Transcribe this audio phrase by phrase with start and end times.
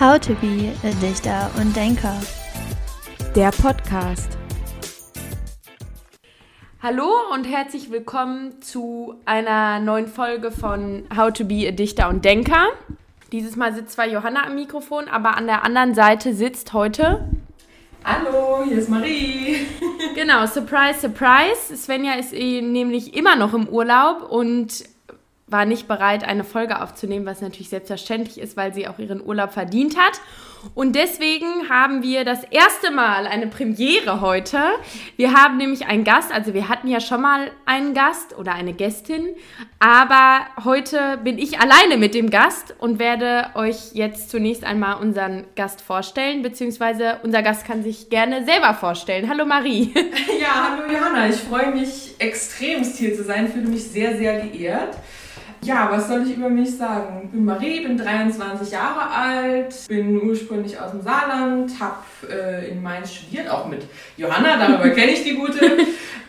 [0.00, 2.18] How to be a Dichter und Denker.
[3.36, 4.38] Der Podcast.
[6.82, 12.24] Hallo und herzlich willkommen zu einer neuen Folge von How to be a Dichter und
[12.24, 12.68] Denker.
[13.30, 17.28] Dieses Mal sitzt zwar Johanna am Mikrofon, aber an der anderen Seite sitzt heute.
[18.02, 19.66] Hallo, hier ist Marie.
[20.14, 21.76] Genau, surprise, surprise.
[21.76, 24.82] Svenja ist eh nämlich immer noch im Urlaub und
[25.50, 29.52] war nicht bereit, eine Folge aufzunehmen, was natürlich selbstverständlich ist, weil sie auch ihren Urlaub
[29.52, 30.20] verdient hat.
[30.74, 34.58] Und deswegen haben wir das erste Mal eine Premiere heute.
[35.16, 38.74] Wir haben nämlich einen Gast, also wir hatten ja schon mal einen Gast oder eine
[38.74, 39.28] Gästin,
[39.78, 45.44] aber heute bin ich alleine mit dem Gast und werde euch jetzt zunächst einmal unseren
[45.56, 49.28] Gast vorstellen, beziehungsweise unser Gast kann sich gerne selber vorstellen.
[49.28, 49.94] Hallo Marie.
[50.40, 51.28] Ja, hallo Johanna.
[51.28, 54.96] Ich freue mich extremst hier zu sein, fühle mich sehr, sehr geehrt.
[55.62, 57.22] Ja, was soll ich über mich sagen?
[57.24, 62.82] Ich bin Marie, bin 23 Jahre alt, bin ursprünglich aus dem Saarland, habe äh, in
[62.82, 63.82] Mainz studiert, auch mit
[64.16, 65.60] Johanna, darüber kenne ich die gute,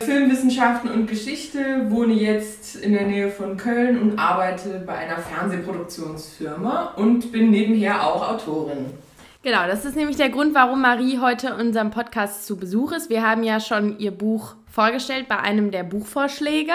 [0.02, 6.94] Filmwissenschaften und Geschichte, wohne jetzt in der Nähe von Köln und arbeite bei einer Fernsehproduktionsfirma
[6.95, 8.88] und bin nebenher auch Autorin.
[9.44, 13.09] Genau, das ist nämlich der Grund, warum Marie heute in unserem Podcast zu Besuch ist.
[13.09, 16.73] Wir haben ja schon ihr Buch vorgestellt bei einem der Buchvorschläge.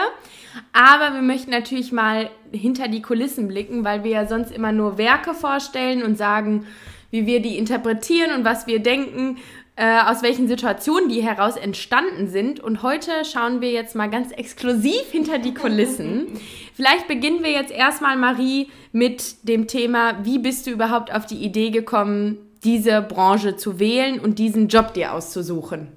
[0.72, 4.98] Aber wir möchten natürlich mal hinter die Kulissen blicken, weil wir ja sonst immer nur
[4.98, 6.66] Werke vorstellen und sagen,
[7.12, 9.38] wie wir die interpretieren und was wir denken,
[9.76, 12.58] äh, aus welchen Situationen die heraus entstanden sind.
[12.58, 16.26] Und heute schauen wir jetzt mal ganz exklusiv hinter die Kulissen.
[16.74, 21.44] Vielleicht beginnen wir jetzt erstmal, Marie, mit dem Thema, wie bist du überhaupt auf die
[21.44, 25.88] Idee gekommen, diese Branche zu wählen und diesen Job dir auszusuchen?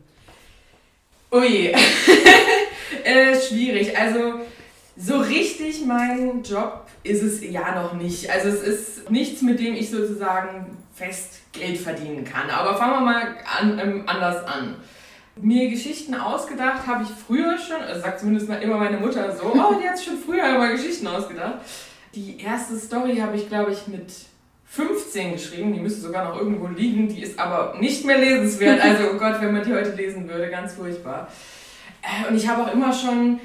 [1.32, 1.74] Ui,
[3.04, 3.98] äh, schwierig.
[3.98, 4.36] Also
[4.96, 8.30] so richtig mein Job ist es ja noch nicht.
[8.30, 12.50] Also es ist nichts, mit dem ich sozusagen fest Geld verdienen kann.
[12.50, 14.76] Aber fangen wir mal an, ähm, anders an.
[15.42, 19.74] Mir Geschichten ausgedacht habe ich früher schon, also sagt zumindest immer meine Mutter so, oh,
[19.82, 21.60] die hat schon früher immer Geschichten ausgedacht.
[22.14, 24.12] Die erste Story habe ich, glaube ich, mit
[24.70, 28.80] 15 geschrieben, die müsste sogar noch irgendwo liegen, die ist aber nicht mehr lesenswert.
[28.82, 31.28] Also, oh Gott, wenn man die heute lesen würde, ganz furchtbar.
[32.04, 33.40] Äh, und ich habe auch immer schon,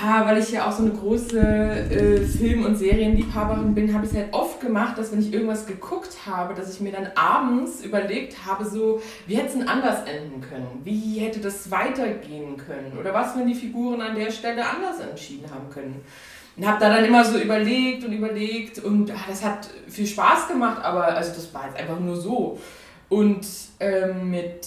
[0.00, 4.12] ah, weil ich ja auch so eine große äh, Film- und Serienliebhaberin bin, habe ich
[4.12, 7.84] es halt oft gemacht, dass wenn ich irgendwas geguckt habe, dass ich mir dann abends
[7.84, 10.80] überlegt habe, so, wie hätte es denn anders enden können?
[10.84, 12.96] Wie hätte das weitergehen können?
[12.98, 16.00] Oder was, wenn die Figuren an der Stelle anders entschieden haben können?
[16.56, 20.48] Und habe da dann immer so überlegt und überlegt und ah, das hat viel Spaß
[20.48, 22.58] gemacht, aber also das war jetzt einfach nur so.
[23.08, 23.46] Und
[23.80, 24.66] ähm, mit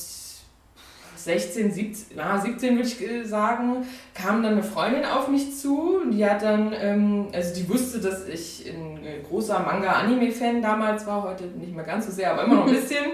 [1.26, 6.12] 16, 17, na, 17 würde ich sagen, kam dann eine Freundin auf mich zu und
[6.12, 11.46] die hat dann, ähm, also die wusste, dass ich ein großer Manga-Anime-Fan damals war, heute
[11.46, 13.06] nicht mehr ganz so sehr, aber immer noch ein bisschen.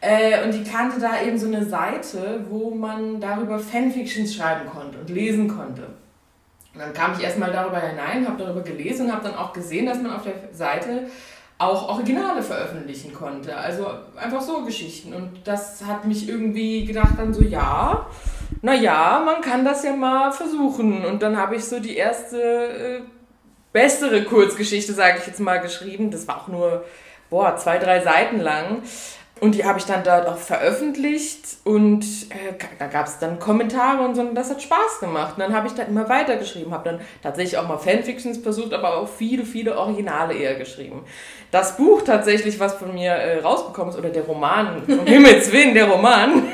[0.00, 4.98] Äh, und die kannte da eben so eine Seite, wo man darüber Fanfictions schreiben konnte
[4.98, 5.82] und lesen konnte.
[6.74, 9.86] Und dann kam ich erstmal darüber hinein, habe darüber gelesen und habe dann auch gesehen,
[9.86, 11.06] dass man auf der Seite
[11.62, 13.56] auch Originale veröffentlichen konnte.
[13.56, 13.86] Also
[14.16, 15.14] einfach so Geschichten.
[15.14, 18.06] Und das hat mich irgendwie gedacht dann so, ja,
[18.60, 21.04] naja, man kann das ja mal versuchen.
[21.04, 23.00] Und dann habe ich so die erste äh,
[23.72, 26.10] bessere Kurzgeschichte, sage ich jetzt mal, geschrieben.
[26.10, 26.84] Das war auch nur,
[27.30, 28.82] boah, zwei, drei Seiten lang.
[29.42, 34.04] Und die habe ich dann dort auch veröffentlicht und äh, da gab es dann Kommentare
[34.04, 35.32] und so und das hat Spaß gemacht.
[35.36, 38.98] Und dann habe ich dann immer weitergeschrieben, habe dann tatsächlich auch mal Fanfictions versucht, aber
[38.98, 41.04] auch viele, viele Originale eher geschrieben.
[41.50, 45.74] Das Buch tatsächlich, was von mir äh, rausgekommen ist, oder der Roman, um Himmels Willen,
[45.74, 46.44] der Roman,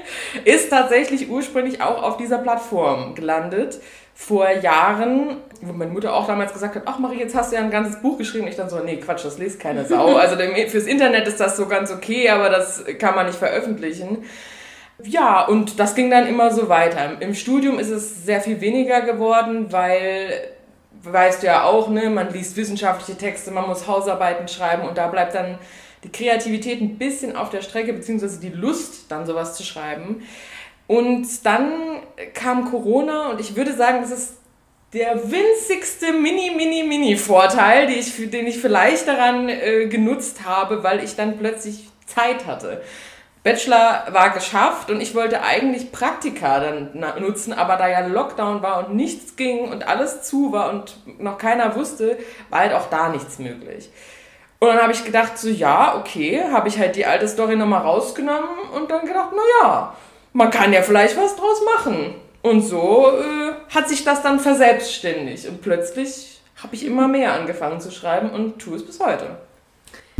[0.46, 3.78] ist tatsächlich ursprünglich auch auf dieser Plattform gelandet
[4.20, 7.62] vor Jahren, wo meine Mutter auch damals gesagt hat, ach Marie, jetzt hast du ja
[7.62, 8.48] ein ganzes Buch geschrieben.
[8.48, 10.16] Ich dann so, nee, Quatsch, das liest keine Sau.
[10.18, 14.24] Also fürs Internet ist das so ganz okay, aber das kann man nicht veröffentlichen.
[15.04, 17.16] Ja, und das ging dann immer so weiter.
[17.20, 20.32] Im Studium ist es sehr viel weniger geworden, weil,
[21.04, 25.06] weißt du ja auch, ne, man liest wissenschaftliche Texte, man muss Hausarbeiten schreiben und da
[25.06, 25.58] bleibt dann
[26.02, 30.22] die Kreativität ein bisschen auf der Strecke, beziehungsweise die Lust, dann sowas zu schreiben.
[30.88, 32.00] Und dann
[32.34, 34.38] kam Corona und ich würde sagen, das ist
[34.92, 41.04] der winzigste Mini, Mini, Mini-Vorteil, den ich, den ich vielleicht daran äh, genutzt habe, weil
[41.04, 42.80] ich dann plötzlich Zeit hatte.
[43.44, 48.86] Bachelor war geschafft und ich wollte eigentlich Praktika dann nutzen, aber da ja Lockdown war
[48.86, 52.18] und nichts ging und alles zu war und noch keiner wusste,
[52.50, 53.90] war halt auch da nichts möglich.
[54.58, 57.82] Und dann habe ich gedacht, so ja, okay, habe ich halt die alte Story nochmal
[57.82, 59.94] rausgenommen und dann gedacht, naja,
[60.38, 62.14] man kann ja vielleicht was draus machen.
[62.42, 65.46] Und so äh, hat sich das dann verselbstständigt.
[65.48, 69.38] Und plötzlich habe ich immer mehr angefangen zu schreiben und tue es bis heute.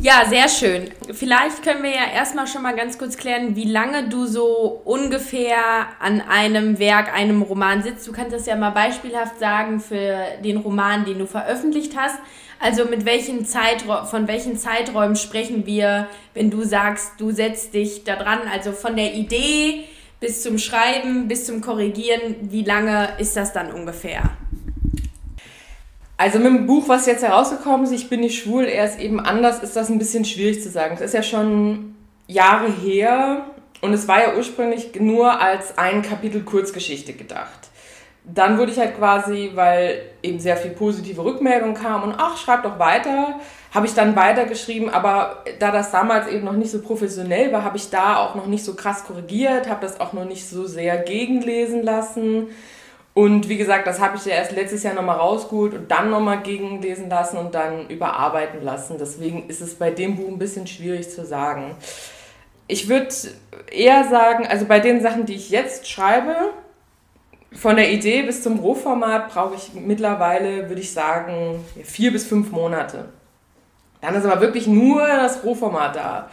[0.00, 0.90] Ja, sehr schön.
[1.12, 5.56] Vielleicht können wir ja erstmal schon mal ganz kurz klären, wie lange du so ungefähr
[6.00, 8.06] an einem Werk, einem Roman sitzt.
[8.06, 12.16] Du kannst das ja mal beispielhaft sagen für den Roman, den du veröffentlicht hast.
[12.60, 18.02] Also mit welchen Zeiträ von welchen Zeiträumen sprechen wir, wenn du sagst, du setzt dich
[18.02, 19.84] da dran, also von der Idee
[20.20, 24.22] bis zum Schreiben, bis zum Korrigieren, wie lange ist das dann ungefähr?
[26.16, 29.20] Also mit dem Buch, was jetzt herausgekommen ist, Ich bin nicht schwul, er ist eben
[29.20, 30.94] anders, ist das ein bisschen schwierig zu sagen.
[30.96, 31.94] Es ist ja schon
[32.26, 33.46] Jahre her
[33.80, 37.68] und es war ja ursprünglich nur als ein Kapitel Kurzgeschichte gedacht.
[38.24, 42.64] Dann wurde ich halt quasi, weil eben sehr viel positive Rückmeldung kam und ach, schreib
[42.64, 43.38] doch weiter,
[43.72, 47.76] habe ich dann weitergeschrieben, aber da das damals eben noch nicht so professionell war, habe
[47.76, 50.98] ich da auch noch nicht so krass korrigiert, habe das auch noch nicht so sehr
[50.98, 52.48] gegenlesen lassen
[53.18, 56.40] und wie gesagt, das habe ich ja erst letztes Jahr nochmal rausgeholt und dann nochmal
[56.40, 58.96] gegenlesen lassen und dann überarbeiten lassen.
[58.96, 61.74] Deswegen ist es bei dem Buch ein bisschen schwierig zu sagen.
[62.68, 63.08] Ich würde
[63.72, 66.36] eher sagen, also bei den Sachen, die ich jetzt schreibe,
[67.50, 72.52] von der Idee bis zum Rohformat brauche ich mittlerweile, würde ich sagen, vier bis fünf
[72.52, 73.06] Monate.
[74.00, 76.28] Dann ist aber wirklich nur das Rohformat da.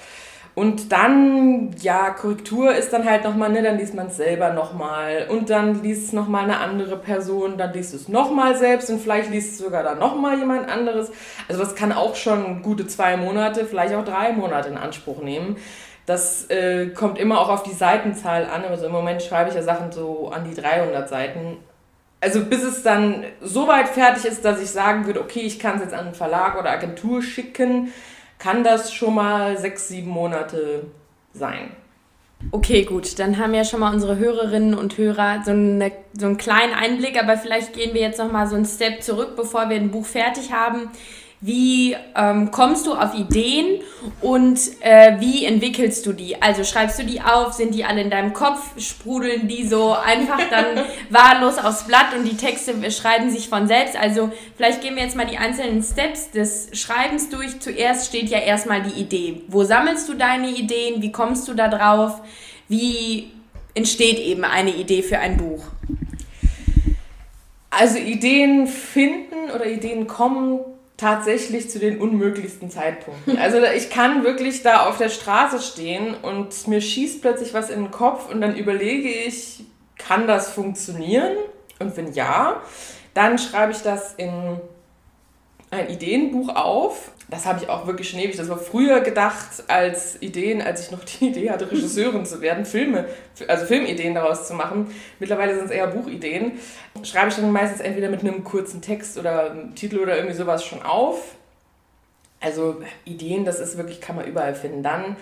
[0.55, 5.27] Und dann, ja, Korrektur ist dann halt nochmal, ne, dann liest man es selber nochmal
[5.29, 9.29] und dann liest es nochmal eine andere Person, dann liest es nochmal selbst und vielleicht
[9.31, 11.11] liest es sogar dann nochmal jemand anderes.
[11.49, 15.57] Also das kann auch schon gute zwei Monate, vielleicht auch drei Monate in Anspruch nehmen.
[16.05, 18.63] Das äh, kommt immer auch auf die Seitenzahl an.
[18.63, 21.57] Also im Moment schreibe ich ja Sachen so an die 300 Seiten.
[22.25, 25.75] Also bis es dann so weit fertig ist, dass ich sagen würde, okay, ich kann
[25.75, 27.93] es jetzt an einen Verlag oder Agentur schicken,
[28.39, 30.87] kann das schon mal sechs, sieben Monate
[31.33, 31.69] sein.
[32.49, 36.37] Okay, gut, dann haben ja schon mal unsere Hörerinnen und Hörer so, eine, so einen
[36.37, 39.75] kleinen Einblick, aber vielleicht gehen wir jetzt noch mal so einen Step zurück, bevor wir
[39.75, 40.89] ein Buch fertig haben.
[41.41, 43.81] Wie ähm, kommst du auf Ideen
[44.21, 46.41] und äh, wie entwickelst du die?
[46.41, 50.39] Also schreibst du die auf, sind die alle in deinem Kopf, sprudeln die so einfach
[50.49, 53.97] dann wahllos aufs Blatt und die Texte schreiben sich von selbst?
[53.97, 57.59] Also vielleicht gehen wir jetzt mal die einzelnen Steps des Schreibens durch.
[57.59, 59.41] Zuerst steht ja erstmal die Idee.
[59.47, 61.01] Wo sammelst du deine Ideen?
[61.01, 62.21] Wie kommst du da drauf?
[62.69, 63.31] Wie
[63.73, 65.65] entsteht eben eine Idee für ein Buch?
[67.69, 70.59] Also Ideen finden oder Ideen kommen
[70.97, 73.37] tatsächlich zu den unmöglichsten Zeitpunkten.
[73.37, 77.83] Also ich kann wirklich da auf der Straße stehen und mir schießt plötzlich was in
[77.83, 79.63] den Kopf und dann überlege ich,
[79.97, 81.35] kann das funktionieren?
[81.79, 82.61] Und wenn ja,
[83.13, 84.59] dann schreibe ich das in
[85.71, 87.11] ein Ideenbuch auf.
[87.27, 88.37] Das habe ich auch wirklich schon ewig.
[88.37, 92.65] Das war früher gedacht als Ideen, als ich noch die Idee hatte, Regisseurin zu werden,
[92.65, 93.05] Filme,
[93.47, 94.93] also Filmideen daraus zu machen.
[95.19, 96.59] Mittlerweile sind es eher Buchideen.
[97.03, 100.63] Schreibe ich dann meistens entweder mit einem kurzen Text oder einem Titel oder irgendwie sowas
[100.63, 101.35] schon auf.
[102.39, 104.83] Also Ideen, das ist wirklich, kann man überall finden.
[104.83, 105.15] Dann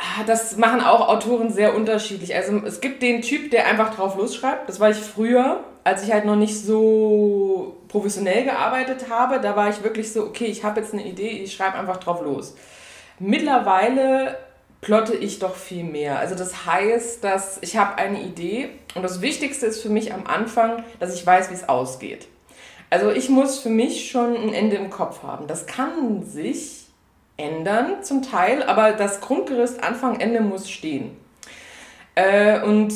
[0.00, 2.34] Ah, das machen auch Autoren sehr unterschiedlich.
[2.34, 4.66] Also es gibt den Typ, der einfach drauf losschreibt.
[4.66, 9.40] Das war ich früher, als ich halt noch nicht so professionell gearbeitet habe.
[9.40, 12.22] Da war ich wirklich so, okay, ich habe jetzt eine Idee, ich schreibe einfach drauf
[12.22, 12.54] los.
[13.18, 14.38] Mittlerweile
[14.80, 16.18] plotte ich doch viel mehr.
[16.18, 20.26] Also das heißt, dass ich habe eine Idee und das Wichtigste ist für mich am
[20.26, 22.28] Anfang, dass ich weiß, wie es ausgeht.
[22.88, 25.46] Also ich muss für mich schon ein Ende im Kopf haben.
[25.46, 26.86] Das kann sich
[27.36, 31.16] ändern zum Teil, aber das Grundgerüst Anfang, Ende muss stehen.
[32.14, 32.92] Äh, und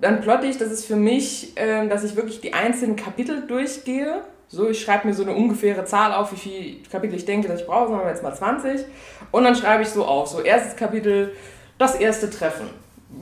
[0.00, 4.22] dann plotte ich, das ist für mich, äh, dass ich wirklich die einzelnen Kapitel durchgehe.
[4.48, 7.60] So, ich schreibe mir so eine ungefähre Zahl auf, wie viele Kapitel ich denke, dass
[7.60, 8.84] ich brauche, sagen wir jetzt mal 20.
[9.32, 11.32] Und dann schreibe ich so auf, so erstes Kapitel,
[11.78, 12.68] das erste Treffen.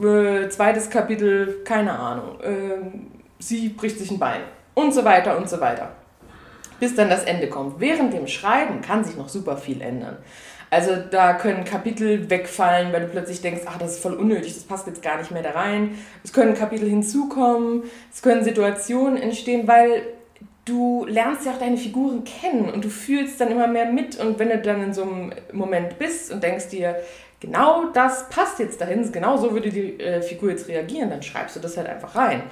[0.02, 2.90] Äh, zweites Kapitel, keine Ahnung, äh,
[3.38, 4.40] sie bricht sich ein Bein.
[4.74, 5.90] Und so weiter und so weiter.
[6.80, 7.80] Bis dann das Ende kommt.
[7.80, 10.18] Während dem Schreiben kann sich noch super viel ändern.
[10.74, 14.64] Also da können Kapitel wegfallen, weil du plötzlich denkst, ach, das ist voll unnötig, das
[14.64, 15.96] passt jetzt gar nicht mehr da rein.
[16.24, 20.02] Es können Kapitel hinzukommen, es können Situationen entstehen, weil
[20.64, 24.40] du lernst ja auch deine Figuren kennen und du fühlst dann immer mehr mit und
[24.40, 26.96] wenn du dann in so einem Moment bist und denkst dir,
[27.38, 31.54] genau das passt jetzt dahin, genau so würde die äh, Figur jetzt reagieren, dann schreibst
[31.54, 32.42] du das halt einfach rein.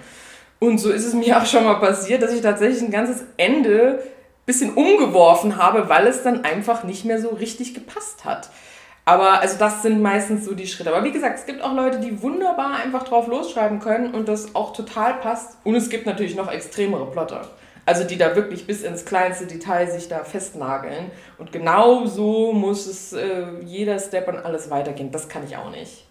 [0.61, 4.01] Und so ist es mir auch schon mal passiert, dass ich tatsächlich ein ganzes Ende
[4.47, 8.51] bisschen umgeworfen habe, weil es dann einfach nicht mehr so richtig gepasst hat.
[9.05, 10.95] Aber also das sind meistens so die Schritte.
[10.95, 14.55] Aber wie gesagt, es gibt auch Leute, die wunderbar einfach drauf losschreiben können und das
[14.55, 15.59] auch total passt.
[15.65, 17.49] Und es gibt natürlich noch extremere Plotter.
[17.85, 21.11] Also die da wirklich bis ins kleinste Detail sich da festnageln.
[21.39, 25.11] Und genau so muss es äh, jeder Step und alles weitergehen.
[25.11, 26.05] Das kann ich auch nicht.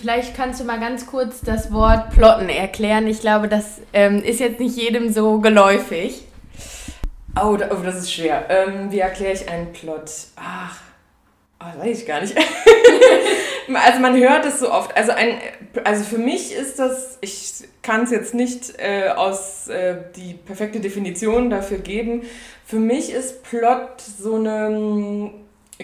[0.00, 3.06] Vielleicht kannst du mal ganz kurz das Wort Plotten erklären.
[3.06, 6.24] Ich glaube, das ähm, ist jetzt nicht jedem so geläufig.
[7.36, 8.46] Oh, oh das ist schwer.
[8.48, 10.10] Ähm, wie erkläre ich einen Plot?
[10.36, 10.78] Ach,
[11.62, 12.36] Oh, weiß ich gar nicht.
[13.74, 14.96] also man hört es so oft.
[14.96, 15.38] Also, ein,
[15.84, 20.80] also für mich ist das, ich kann es jetzt nicht äh, aus äh, die perfekte
[20.80, 22.22] Definition dafür geben.
[22.66, 25.30] Für mich ist Plot so eine ähm,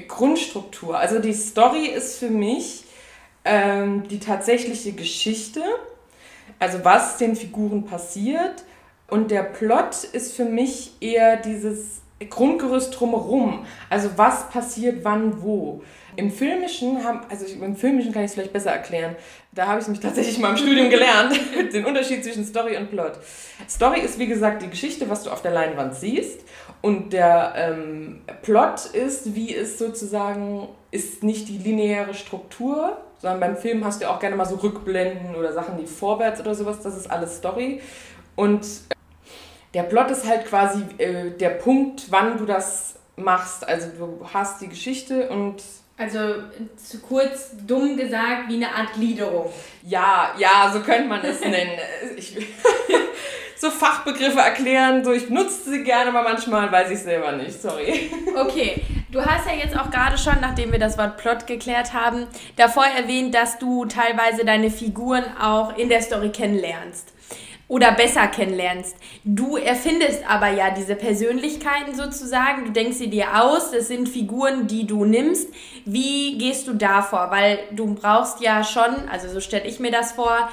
[0.08, 0.98] Grundstruktur.
[0.98, 2.84] Also die Story ist für mich
[3.44, 5.62] ähm, die tatsächliche Geschichte,
[6.58, 8.64] also was den Figuren passiert.
[9.08, 13.64] Und der Plot ist für mich eher dieses Grundgerüst drumherum.
[13.88, 15.82] Also was passiert wann wo.
[16.16, 19.14] Im Filmischen haben, also im Filmischen kann ich es vielleicht besser erklären.
[19.52, 21.38] Da habe ich mich tatsächlich mal im Studium gelernt,
[21.72, 23.12] den Unterschied zwischen Story und Plot.
[23.68, 26.40] Story ist wie gesagt die Geschichte, was du auf der Leinwand siehst.
[26.82, 33.56] Und der ähm, Plot ist, wie es sozusagen, ist nicht die lineare Struktur, sondern beim
[33.56, 36.96] Film hast du auch gerne mal so Rückblenden oder Sachen, die vorwärts oder sowas, das
[36.96, 37.80] ist alles Story.
[38.34, 38.66] Und
[39.74, 43.66] der Plot ist halt quasi äh, der Punkt, wann du das machst.
[43.66, 45.62] Also du hast die Geschichte und.
[46.00, 46.18] Also
[46.76, 49.50] zu kurz dumm gesagt, wie eine Art Gliederung.
[49.82, 51.76] Ja, ja, so könnte man es nennen.
[52.16, 52.36] Ich,
[53.56, 58.12] so Fachbegriffe erklären, so ich nutze sie gerne, aber manchmal weiß ich selber nicht, sorry.
[58.36, 62.28] Okay, du hast ja jetzt auch gerade schon, nachdem wir das Wort Plot geklärt haben,
[62.54, 67.12] davor erwähnt, dass du teilweise deine Figuren auch in der Story kennenlernst
[67.68, 68.96] oder besser kennenlernst.
[69.24, 74.66] Du erfindest aber ja diese Persönlichkeiten sozusagen, du denkst sie dir aus, das sind Figuren,
[74.66, 75.48] die du nimmst.
[75.84, 77.30] Wie gehst du da vor?
[77.30, 80.48] Weil du brauchst ja schon, also so stelle ich mir das vor,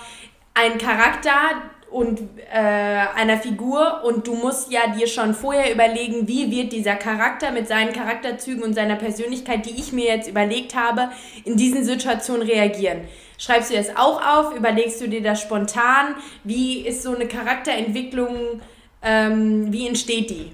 [0.54, 1.62] einen Charakter,
[1.96, 2.20] und
[2.52, 7.52] äh, einer Figur und du musst ja dir schon vorher überlegen, wie wird dieser Charakter
[7.52, 11.10] mit seinen Charakterzügen und seiner Persönlichkeit, die ich mir jetzt überlegt habe,
[11.46, 13.08] in diesen Situationen reagieren.
[13.38, 14.56] Schreibst du das auch auf?
[14.56, 16.16] Überlegst du dir das spontan?
[16.44, 18.62] Wie ist so eine Charakterentwicklung?
[19.02, 20.52] Ähm, wie entsteht die?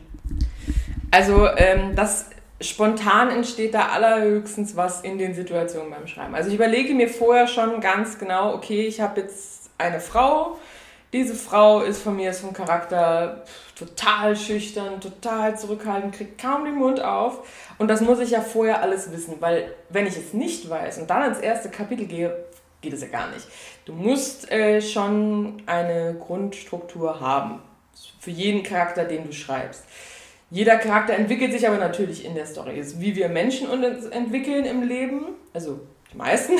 [1.11, 2.27] Also ähm, das
[2.59, 6.35] spontan entsteht da allerhöchstens was in den Situationen beim Schreiben.
[6.35, 10.57] Also ich überlege mir vorher schon ganz genau, okay, ich habe jetzt eine Frau,
[11.13, 13.43] diese Frau ist von mir ist vom Charakter
[13.77, 17.45] total schüchtern, total zurückhaltend, kriegt kaum den Mund auf.
[17.77, 21.09] Und das muss ich ja vorher alles wissen, weil wenn ich es nicht weiß und
[21.09, 22.45] dann ins erste Kapitel gehe,
[22.81, 23.47] geht es ja gar nicht.
[23.85, 27.61] Du musst äh, schon eine Grundstruktur haben
[28.19, 29.83] für jeden Charakter, den du schreibst.
[30.50, 32.77] Jeder Charakter entwickelt sich aber natürlich in der Story.
[32.77, 35.79] Ist wie wir Menschen uns entwickeln im Leben, also
[36.11, 36.53] die meisten,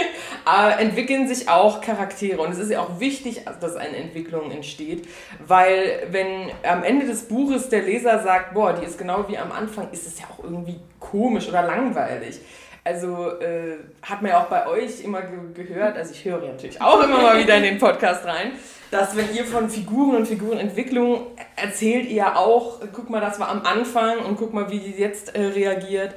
[0.78, 2.40] entwickeln sich auch Charaktere.
[2.40, 5.08] Und es ist ja auch wichtig, dass eine Entwicklung entsteht,
[5.44, 9.50] weil wenn am Ende des Buches der Leser sagt, boah, die ist genau wie am
[9.50, 12.38] Anfang, ist es ja auch irgendwie komisch oder langweilig.
[12.86, 16.78] Also äh, hat man ja auch bei euch immer ge gehört, also ich höre natürlich
[16.82, 18.52] auch immer mal wieder in den Podcast rein,
[18.90, 23.62] dass wenn ihr von Figuren und Figurenentwicklung erzählt ihr auch, guck mal, das war am
[23.62, 26.14] Anfang und guck mal, wie die jetzt äh, reagiert.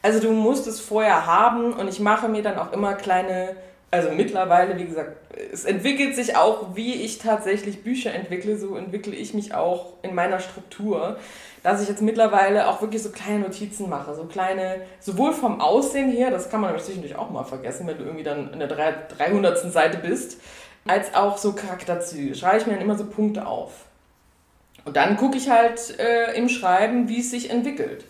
[0.00, 3.54] Also du musst es vorher haben und ich mache mir dann auch immer kleine,
[3.90, 5.16] also mittlerweile, wie gesagt,
[5.52, 10.14] es entwickelt sich auch, wie ich tatsächlich Bücher entwickle, so entwickle ich mich auch in
[10.14, 11.18] meiner Struktur,
[11.62, 16.10] dass ich jetzt mittlerweile auch wirklich so kleine Notizen mache, so kleine, sowohl vom Aussehen
[16.10, 19.72] her, das kann man natürlich auch mal vergessen, wenn du irgendwie dann in der 300.
[19.72, 20.40] Seite bist,
[20.86, 22.34] als auch so Charakterzüge.
[22.34, 23.86] Schreibe ich mir dann immer so Punkte auf.
[24.84, 28.04] Und dann gucke ich halt äh, im Schreiben, wie es sich entwickelt.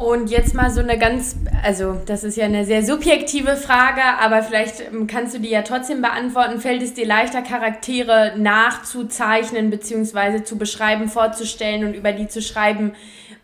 [0.00, 4.42] Und jetzt mal so eine ganz, also das ist ja eine sehr subjektive Frage, aber
[4.42, 6.58] vielleicht ähm, kannst du die ja trotzdem beantworten.
[6.58, 10.42] Fällt es dir leichter, Charaktere nachzuzeichnen bzw.
[10.42, 12.94] zu beschreiben, vorzustellen und über die zu schreiben,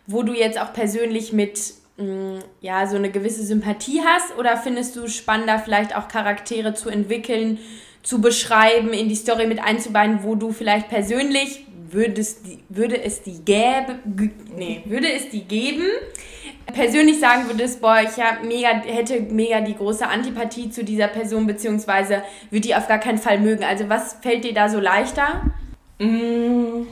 [0.07, 1.59] wo du jetzt auch persönlich mit
[1.97, 4.35] mm, ja, so eine gewisse Sympathie hast?
[4.39, 7.59] Oder findest du spannender, vielleicht auch Charaktere zu entwickeln,
[8.01, 13.43] zu beschreiben, in die Story mit einzubauen, wo du vielleicht persönlich würdest, würde es die
[13.45, 13.99] gäbe,
[14.55, 15.85] nee, würde es die geben,
[16.73, 21.47] persönlich sagen würdest, boah, ich hab mega, hätte mega die große Antipathie zu dieser Person,
[21.47, 23.63] beziehungsweise würde die auf gar keinen Fall mögen.
[23.63, 25.43] Also was fällt dir da so leichter?
[25.99, 26.83] Mm,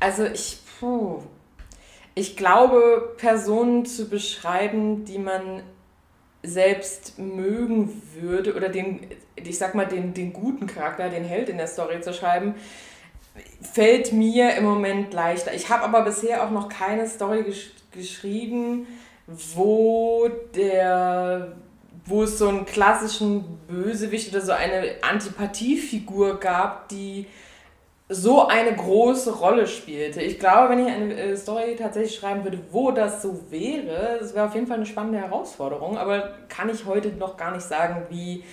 [0.00, 1.22] also ich, puh,
[2.14, 5.62] ich glaube, Personen zu beschreiben, die man
[6.42, 11.58] selbst mögen würde oder den, ich sag mal, den, den guten Charakter, den Held in
[11.58, 12.54] der Story zu schreiben,
[13.60, 15.54] fällt mir im Moment leichter.
[15.54, 18.86] Ich habe aber bisher auch noch keine Story gesch geschrieben,
[19.26, 21.56] wo der
[22.06, 27.26] wo es so einen klassischen Bösewicht oder so eine Antipathiefigur gab, die
[28.08, 30.22] so eine große Rolle spielte.
[30.22, 34.34] Ich glaube, wenn ich eine äh, Story tatsächlich schreiben würde, wo das so wäre, das
[34.34, 38.06] wäre auf jeden Fall eine spannende Herausforderung, aber kann ich heute noch gar nicht sagen,
[38.10, 38.44] wie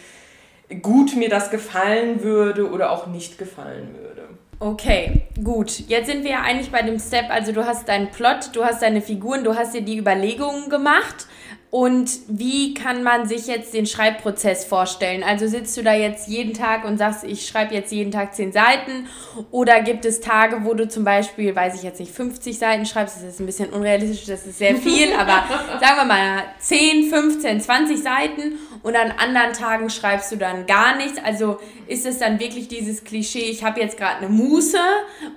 [0.82, 4.23] gut mir das gefallen würde oder auch nicht gefallen würde.
[4.60, 5.88] Okay, gut.
[5.88, 8.82] Jetzt sind wir ja eigentlich bei dem Step, also du hast deinen Plot, du hast
[8.82, 11.28] deine Figuren, du hast dir die Überlegungen gemacht
[11.74, 15.24] und wie kann man sich jetzt den Schreibprozess vorstellen?
[15.24, 18.52] Also sitzt du da jetzt jeden Tag und sagst, ich schreibe jetzt jeden Tag 10
[18.52, 19.08] Seiten?
[19.50, 23.16] Oder gibt es Tage, wo du zum Beispiel, weiß ich jetzt nicht, 50 Seiten schreibst?
[23.16, 25.46] Das ist ein bisschen unrealistisch, das ist sehr viel, aber
[25.80, 30.96] sagen wir mal 10, 15, 20 Seiten und an anderen Tagen schreibst du dann gar
[30.96, 31.18] nichts.
[31.24, 34.78] Also ist es dann wirklich dieses Klischee, ich habe jetzt gerade eine Muße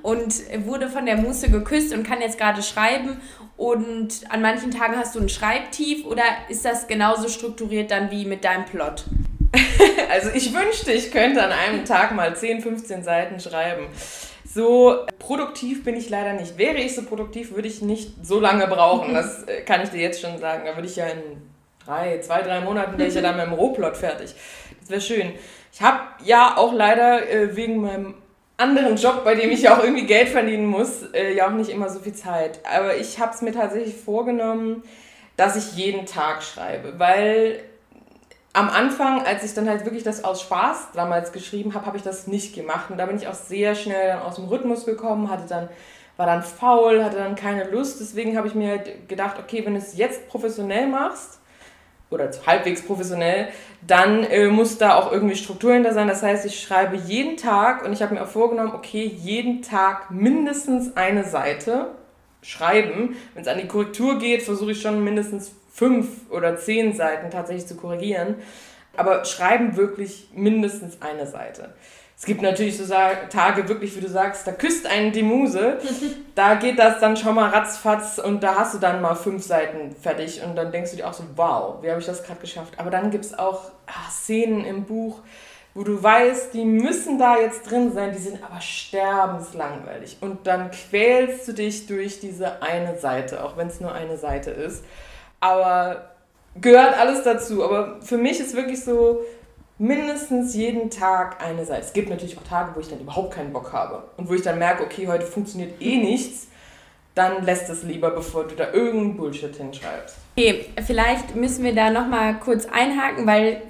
[0.03, 0.35] und
[0.67, 3.23] wurde von der Muße geküsst und kann jetzt gerade schreiben
[3.57, 8.25] und an manchen Tagen hast du ein Schreibtief oder ist das genauso strukturiert dann wie
[8.25, 9.05] mit deinem Plot?
[10.11, 13.87] also ich wünschte, ich könnte an einem Tag mal 10, 15 Seiten schreiben.
[14.45, 16.59] So produktiv bin ich leider nicht.
[16.59, 19.15] Wäre ich so produktiv, würde ich nicht so lange brauchen.
[19.15, 20.63] Das äh, kann ich dir jetzt schon sagen.
[20.67, 21.21] Da würde ich ja in
[21.85, 24.35] drei, zwei, drei Monaten wäre ich ja dann mit dem Rohplot fertig.
[24.81, 25.33] Das wäre schön.
[25.73, 28.15] Ich habe ja auch leider äh, wegen meinem
[28.57, 31.71] anderen Job, bei dem ich ja auch irgendwie Geld verdienen muss, äh, ja auch nicht
[31.71, 32.61] immer so viel Zeit.
[32.65, 34.83] Aber ich habe es mir tatsächlich vorgenommen,
[35.37, 37.61] dass ich jeden Tag schreibe, weil
[38.55, 42.03] am Anfang, als ich dann halt wirklich das aus Spaß damals geschrieben habe, habe ich
[42.03, 42.91] das nicht gemacht.
[42.91, 45.69] Und da bin ich auch sehr schnell dann aus dem Rhythmus gekommen, hatte dann
[46.17, 49.75] war dann faul, hatte dann keine Lust, deswegen habe ich mir halt gedacht, okay, wenn
[49.75, 51.41] du es jetzt professionell machst,
[52.11, 53.49] oder halbwegs professionell,
[53.87, 56.09] dann äh, muss da auch irgendwie Struktur hinter sein.
[56.09, 60.11] Das heißt, ich schreibe jeden Tag und ich habe mir auch vorgenommen, okay, jeden Tag
[60.11, 61.89] mindestens eine Seite
[62.43, 63.17] schreiben.
[63.35, 67.67] Wenn es an die Korrektur geht, versuche ich schon mindestens fünf oder zehn Seiten tatsächlich
[67.67, 68.37] zu korrigieren.
[68.97, 71.75] Aber schreiben wirklich mindestens eine Seite.
[72.19, 72.85] Es gibt natürlich so
[73.31, 75.79] Tage, wirklich, wie du sagst, da küsst einen die Muse.
[76.35, 79.95] da geht das dann schon mal ratzfatz und da hast du dann mal fünf Seiten
[79.95, 82.73] fertig und dann denkst du dir auch so, wow, wie habe ich das gerade geschafft?
[82.79, 85.21] Aber dann gibt es auch ach, Szenen im Buch,
[85.75, 90.17] wo du weißt, die müssen da jetzt drin sein, die sind aber sterbenslangweilig.
[90.23, 94.51] Und dann quälst du dich durch diese eine Seite, auch wenn es nur eine Seite
[94.53, 94.83] ist.
[95.39, 96.13] Aber
[96.59, 97.63] gehört alles dazu.
[97.63, 99.21] Aber für mich ist wirklich so,
[99.79, 101.83] mindestens jeden Tag eine Seite.
[101.83, 104.43] Es gibt natürlich auch Tage, wo ich dann überhaupt keinen Bock habe und wo ich
[104.43, 106.49] dann merke, okay, heute funktioniert eh nichts,
[107.15, 110.17] dann lässt es lieber, bevor du da irgendeinen Bullshit hinschreibst.
[110.37, 113.63] Okay, vielleicht müssen wir da nochmal kurz einhaken, weil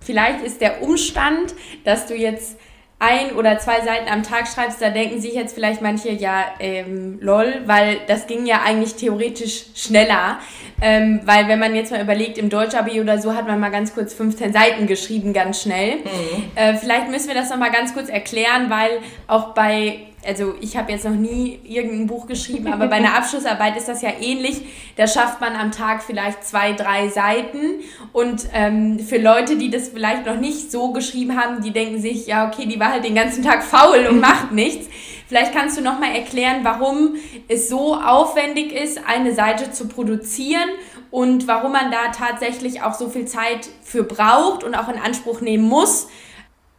[0.00, 2.56] vielleicht ist der Umstand, dass du jetzt
[2.98, 7.18] ein oder zwei Seiten am Tag schreibst, da denken sich jetzt vielleicht manche, ja, ähm,
[7.20, 10.38] lol, weil das ging ja eigentlich theoretisch schneller.
[10.80, 13.94] Ähm, weil wenn man jetzt mal überlegt, im Deutschabi oder so hat man mal ganz
[13.94, 15.96] kurz 15 Seiten geschrieben, ganz schnell.
[15.96, 16.44] Mhm.
[16.54, 20.92] Äh, vielleicht müssen wir das nochmal ganz kurz erklären, weil auch bei also ich habe
[20.92, 24.62] jetzt noch nie irgendein Buch geschrieben, aber bei einer Abschlussarbeit ist das ja ähnlich.
[24.96, 27.80] Da schafft man am Tag vielleicht zwei, drei Seiten.
[28.12, 32.26] Und ähm, für Leute, die das vielleicht noch nicht so geschrieben haben, die denken sich,
[32.26, 34.88] ja, okay, die war halt den ganzen Tag faul und macht nichts.
[35.26, 37.16] Vielleicht kannst du nochmal erklären, warum
[37.48, 40.68] es so aufwendig ist, eine Seite zu produzieren
[41.10, 45.40] und warum man da tatsächlich auch so viel Zeit für braucht und auch in Anspruch
[45.40, 46.08] nehmen muss,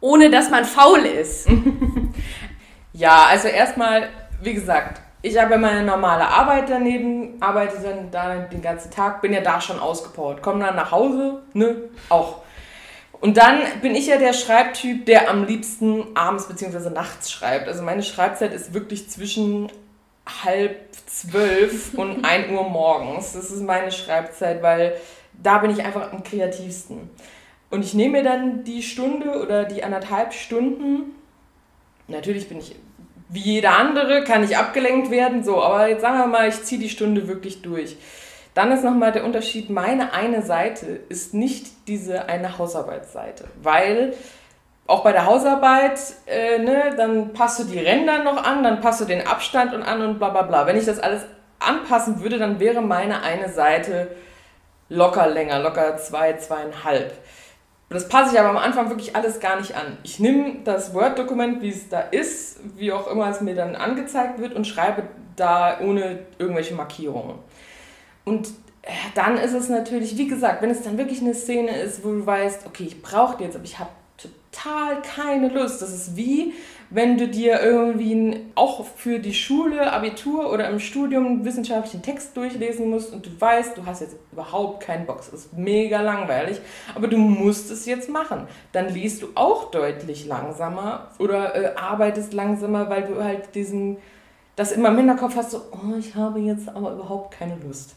[0.00, 1.48] ohne dass man faul ist.
[2.96, 4.08] Ja, also erstmal,
[4.40, 9.34] wie gesagt, ich habe meine normale Arbeit daneben, arbeite dann da den ganzen Tag, bin
[9.34, 11.76] ja da schon ausgepowert, komme dann nach Hause, ne,
[12.08, 12.38] auch.
[13.20, 16.88] Und dann bin ich ja der Schreibtyp, der am liebsten abends bzw.
[16.88, 17.68] nachts schreibt.
[17.68, 19.70] Also meine Schreibzeit ist wirklich zwischen
[20.44, 23.34] halb zwölf und ein Uhr morgens.
[23.34, 24.96] Das ist meine Schreibzeit, weil
[25.34, 27.10] da bin ich einfach am kreativsten.
[27.68, 31.14] Und ich nehme mir dann die Stunde oder die anderthalb Stunden.
[32.08, 32.76] Natürlich bin ich
[33.28, 36.80] wie jeder andere kann ich abgelenkt werden, so, aber jetzt sagen wir mal, ich ziehe
[36.80, 37.96] die Stunde wirklich durch.
[38.54, 44.14] Dann ist nochmal der Unterschied, meine eine Seite ist nicht diese eine Hausarbeitsseite, weil
[44.86, 49.00] auch bei der Hausarbeit, äh, ne, dann passt du die Ränder noch an, dann passt
[49.00, 50.66] du den Abstand und an und bla bla bla.
[50.66, 51.22] Wenn ich das alles
[51.58, 54.08] anpassen würde, dann wäre meine eine Seite
[54.88, 57.12] locker länger, locker zwei, zweieinhalb.
[57.88, 59.96] Das passe ich aber am Anfang wirklich alles gar nicht an.
[60.02, 64.40] Ich nehme das Word-Dokument, wie es da ist, wie auch immer es mir dann angezeigt
[64.40, 65.04] wird und schreibe
[65.36, 67.36] da ohne irgendwelche Markierungen.
[68.24, 68.48] Und
[68.82, 72.08] äh, dann ist es natürlich, wie gesagt, wenn es dann wirklich eine Szene ist, wo
[72.08, 75.80] du weißt, okay, ich brauche die jetzt, aber ich habe total keine Lust.
[75.80, 76.54] Das ist wie,
[76.90, 82.36] wenn du dir irgendwie auch für die Schule, Abitur oder im Studium einen wissenschaftlichen Text
[82.36, 85.06] durchlesen musst und du weißt, du hast jetzt überhaupt keinen.
[85.18, 86.60] Es ist mega langweilig,
[86.94, 88.46] aber du musst es jetzt machen.
[88.72, 93.98] Dann liest du auch deutlich langsamer oder äh, arbeitest langsamer, weil du halt diesen,
[94.54, 97.96] das immer im Hinterkopf hast, so, oh, ich habe jetzt aber überhaupt keine Lust.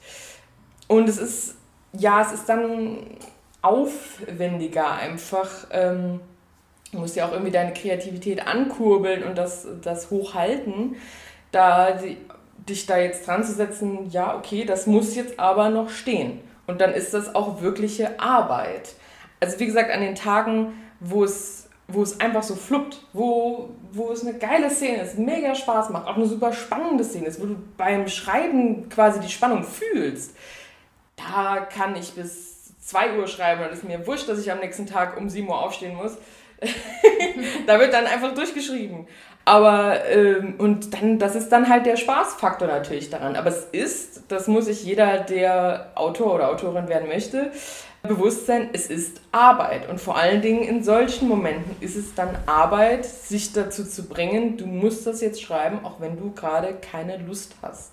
[0.87, 1.55] Und es ist,
[1.93, 2.97] ja, es ist dann
[3.61, 5.67] aufwendiger einfach.
[5.71, 6.21] Ähm,
[6.91, 10.95] Du musst ja auch irgendwie deine Kreativität ankurbeln und das, das hochhalten.
[11.51, 12.17] Da die,
[12.67, 16.39] dich da jetzt dran zu setzen, ja, okay, das muss jetzt aber noch stehen.
[16.67, 18.93] Und dann ist das auch wirkliche Arbeit.
[19.39, 24.11] Also wie gesagt, an den Tagen, wo es, wo es einfach so fluppt, wo, wo
[24.11, 27.45] es eine geile Szene ist, mega Spaß macht, auch eine super spannende Szene ist, wo
[27.45, 30.35] du beim Schreiben quasi die Spannung fühlst,
[31.15, 34.85] da kann ich bis 2 Uhr schreiben und ist mir wurscht, dass ich am nächsten
[34.85, 36.17] Tag um 7 Uhr aufstehen muss.
[37.67, 39.07] da wird dann einfach durchgeschrieben.
[39.45, 43.35] Aber, ähm, und dann, das ist dann halt der Spaßfaktor natürlich daran.
[43.35, 47.51] Aber es ist, das muss sich jeder, der Autor oder Autorin werden möchte,
[48.03, 49.89] bewusst sein, es ist Arbeit.
[49.89, 54.57] Und vor allen Dingen in solchen Momenten ist es dann Arbeit, sich dazu zu bringen,
[54.57, 57.91] du musst das jetzt schreiben, auch wenn du gerade keine Lust hast.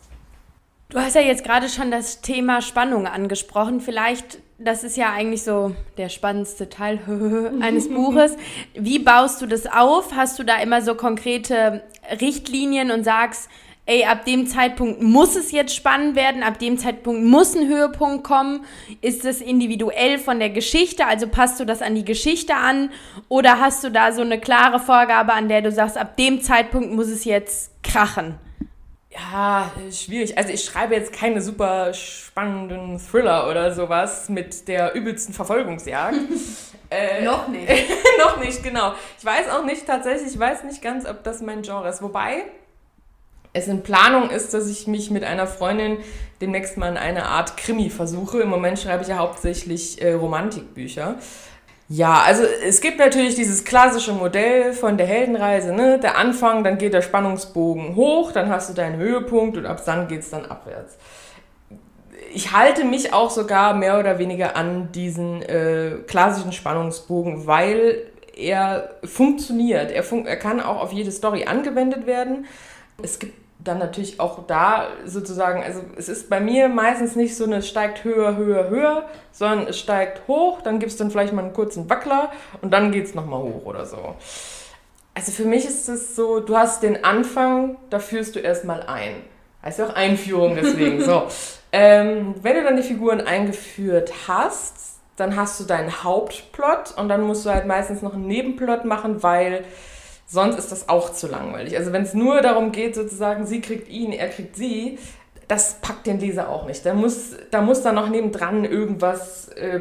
[0.89, 3.81] Du hast ja jetzt gerade schon das Thema Spannung angesprochen.
[3.81, 6.99] Vielleicht, das ist ja eigentlich so der spannendste Teil
[7.61, 8.37] eines Buches.
[8.75, 10.15] Wie baust du das auf?
[10.15, 11.83] Hast du da immer so konkrete
[12.21, 13.51] Richtlinien und sagst,
[13.85, 18.25] ey, ab dem Zeitpunkt muss es jetzt spannend werden, ab dem Zeitpunkt muss ein Höhepunkt
[18.25, 18.65] kommen?
[19.03, 22.91] Ist es individuell von der Geschichte, also passt du das an die Geschichte an?
[23.29, 26.93] Oder hast du da so eine klare Vorgabe, an der du sagst, ab dem Zeitpunkt
[26.93, 28.37] muss es jetzt krachen?
[29.17, 30.37] Ja, schwierig.
[30.37, 36.19] Also ich schreibe jetzt keine super spannenden Thriller oder sowas mit der übelsten Verfolgungsjagd.
[36.91, 37.69] äh, noch nicht.
[38.19, 38.93] noch nicht, genau.
[39.19, 42.03] Ich weiß auch nicht tatsächlich, ich weiß nicht ganz, ob das mein Genre ist.
[42.03, 42.45] Wobei
[43.55, 45.99] es in Planung ist, dass ich mich mit einer Freundin
[46.43, 48.41] demnächst mal in eine Art Krimi versuche.
[48.41, 51.17] Im Moment schreibe ich ja hauptsächlich äh, Romantikbücher.
[51.89, 56.01] Ja, also es gibt natürlich dieses klassische Modell von der Heldenreise, ne?
[56.01, 60.09] Der Anfang, dann geht der Spannungsbogen hoch, dann hast du deinen Höhepunkt und ab dann
[60.09, 60.97] geht es dann abwärts.
[62.35, 68.91] Ich halte mich auch sogar mehr oder weniger an diesen äh, klassischen Spannungsbogen, weil er
[69.05, 69.93] funktioniert.
[69.93, 72.47] Er, fun er kann auch auf jede Story angewendet werden.
[73.01, 77.45] Es gibt dann natürlich auch da sozusagen, also es ist bei mir meistens nicht so
[77.45, 81.43] eine steigt höher, höher, höher, sondern es steigt hoch, dann gibt es dann vielleicht mal
[81.43, 82.31] einen kurzen Wackler
[82.63, 84.17] und dann geht es nochmal hoch oder so.
[85.15, 89.15] Also für mich ist es so, du hast den Anfang, da führst du erstmal ein.
[89.63, 91.03] Heißt ja auch Einführung deswegen.
[91.03, 91.27] so.
[91.73, 97.23] Ähm, wenn du dann die Figuren eingeführt hast, dann hast du deinen Hauptplot und dann
[97.23, 99.65] musst du halt meistens noch einen Nebenplot machen, weil
[100.27, 101.77] Sonst ist das auch zu langweilig.
[101.77, 104.99] Also wenn es nur darum geht, sozusagen, sie kriegt ihn, er kriegt sie,
[105.47, 106.85] das packt den Leser auch nicht.
[106.85, 109.81] Da muss, da muss dann noch nebendran irgendwas äh,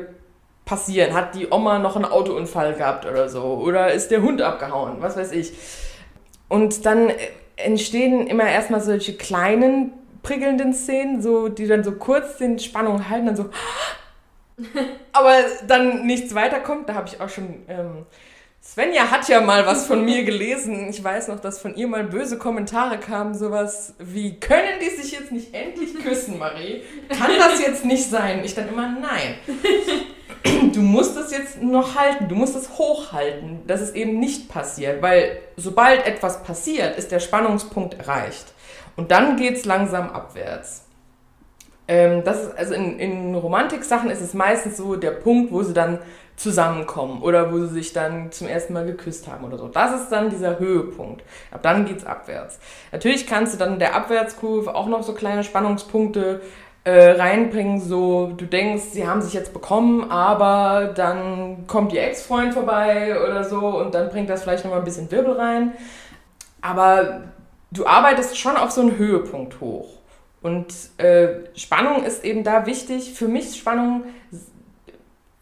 [0.63, 1.13] passieren.
[1.15, 3.43] Hat die Oma noch einen Autounfall gehabt oder so?
[3.43, 4.97] Oder ist der Hund abgehauen?
[4.99, 5.53] Was weiß ich.
[6.47, 7.15] Und dann äh,
[7.55, 13.27] entstehen immer erstmal solche kleinen, prickelnden Szenen, so, die dann so kurz den Spannung halten,
[13.27, 13.49] dann so.
[15.11, 15.35] aber
[15.67, 16.87] dann nichts weiterkommt.
[16.87, 18.05] Da habe ich auch schon ähm,
[18.65, 20.89] Svenja hat ja mal was von mir gelesen.
[20.89, 25.11] Ich weiß noch, dass von ihr mal böse Kommentare kamen, sowas wie, können die sich
[25.11, 26.81] jetzt nicht endlich küssen, Marie?
[27.09, 28.43] Kann das jetzt nicht sein?
[28.43, 29.35] Ich dann immer, nein.
[30.73, 35.01] Du musst das jetzt noch halten, du musst es hochhalten, dass es eben nicht passiert,
[35.01, 38.53] weil sobald etwas passiert, ist der Spannungspunkt erreicht.
[38.95, 40.85] Und dann geht es langsam abwärts.
[41.87, 45.73] Ähm, das ist, also in, in Romantik-Sachen ist es meistens so der Punkt, wo sie
[45.73, 45.99] dann
[46.35, 49.67] zusammenkommen oder wo sie sich dann zum ersten Mal geküsst haben oder so.
[49.67, 51.23] Das ist dann dieser Höhepunkt.
[51.51, 52.59] Ab dann geht's abwärts.
[52.91, 56.41] Natürlich kannst du dann in der Abwärtskurve auch noch so kleine Spannungspunkte
[56.83, 62.53] äh, reinbringen, so du denkst, sie haben sich jetzt bekommen, aber dann kommt ihr Ex-Freund
[62.53, 65.73] vorbei oder so und dann bringt das vielleicht nochmal ein bisschen Wirbel rein.
[66.61, 67.21] Aber
[67.71, 69.89] du arbeitest schon auf so einen Höhepunkt hoch.
[70.43, 70.67] Und
[70.97, 73.13] äh, Spannung ist eben da wichtig.
[73.15, 74.03] Für mich Spannung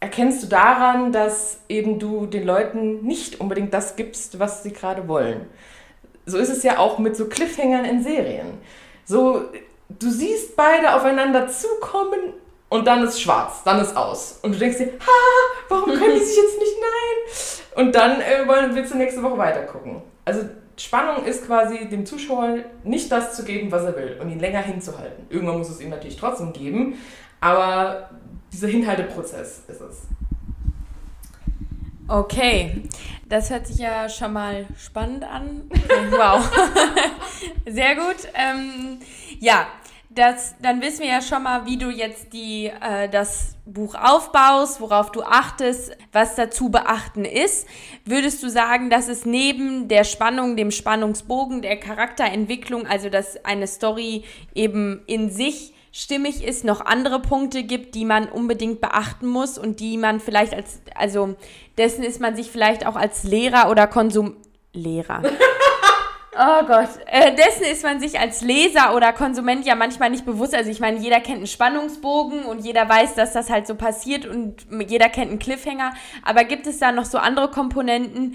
[0.04, 5.08] erkennst du daran, dass eben du den Leuten nicht unbedingt das gibst, was sie gerade
[5.08, 5.46] wollen.
[6.26, 8.58] So ist es ja auch mit so Cliffhangern in Serien.
[9.06, 9.44] So,
[9.88, 12.34] du siehst beide aufeinander zukommen
[12.68, 14.40] und dann ist schwarz, dann ist aus.
[14.42, 17.86] Und du denkst dir, ha, warum können die sich jetzt nicht nein?
[17.86, 20.02] Und dann äh, willst du nächste Woche weitergucken.
[20.26, 20.42] Also
[20.76, 24.60] Spannung ist quasi dem Zuschauer nicht das zu geben, was er will und ihn länger
[24.60, 25.24] hinzuhalten.
[25.30, 26.98] Irgendwann muss es ihm natürlich trotzdem geben,
[27.40, 28.10] aber
[28.54, 30.02] dieser Hinhalteprozess ist es.
[32.06, 32.82] Okay,
[33.28, 35.62] das hört sich ja schon mal spannend an.
[36.10, 36.48] Wow,
[37.66, 38.28] sehr gut.
[38.34, 38.98] Ähm,
[39.40, 39.66] ja,
[40.10, 44.80] das, dann wissen wir ja schon mal, wie du jetzt die, äh, das Buch aufbaust,
[44.80, 47.66] worauf du achtest, was dazu beachten ist.
[48.04, 53.66] Würdest du sagen, dass es neben der Spannung, dem Spannungsbogen, der Charakterentwicklung, also dass eine
[53.66, 54.22] Story
[54.54, 59.78] eben in sich stimmig ist, noch andere Punkte gibt, die man unbedingt beachten muss und
[59.78, 61.36] die man vielleicht als, also
[61.78, 64.36] dessen ist man sich vielleicht auch als Lehrer oder Konsum,
[64.72, 65.22] Lehrer.
[66.36, 70.52] Oh Gott, äh, dessen ist man sich als Leser oder Konsument ja manchmal nicht bewusst.
[70.52, 74.26] Also ich meine, jeder kennt einen Spannungsbogen und jeder weiß, dass das halt so passiert
[74.26, 75.92] und jeder kennt einen Cliffhanger.
[76.24, 78.34] Aber gibt es da noch so andere Komponenten,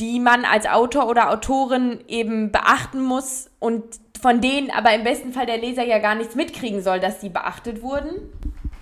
[0.00, 3.84] die man als Autor oder Autorin eben beachten muss und
[4.20, 7.28] von denen aber im besten Fall der Leser ja gar nichts mitkriegen soll, dass die
[7.28, 8.10] beachtet wurden?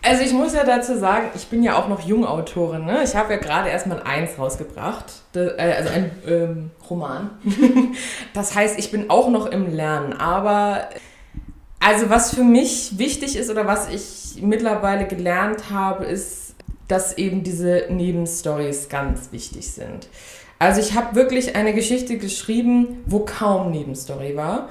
[0.02, 2.84] Also ich muss ja dazu sagen, ich bin ja auch noch Jungautorin.
[2.84, 3.02] Ne?
[3.02, 7.30] Ich habe ja gerade erst mal eins rausgebracht, äh, also ein ähm, Roman.
[8.32, 10.12] das heißt, ich bin auch noch im Lernen.
[10.12, 10.88] Aber
[11.80, 16.54] also was für mich wichtig ist oder was ich mittlerweile gelernt habe, ist,
[16.86, 20.08] dass eben diese Nebenstories ganz wichtig sind.
[20.58, 24.68] Also ich habe wirklich eine Geschichte geschrieben, wo kaum Nebenstory war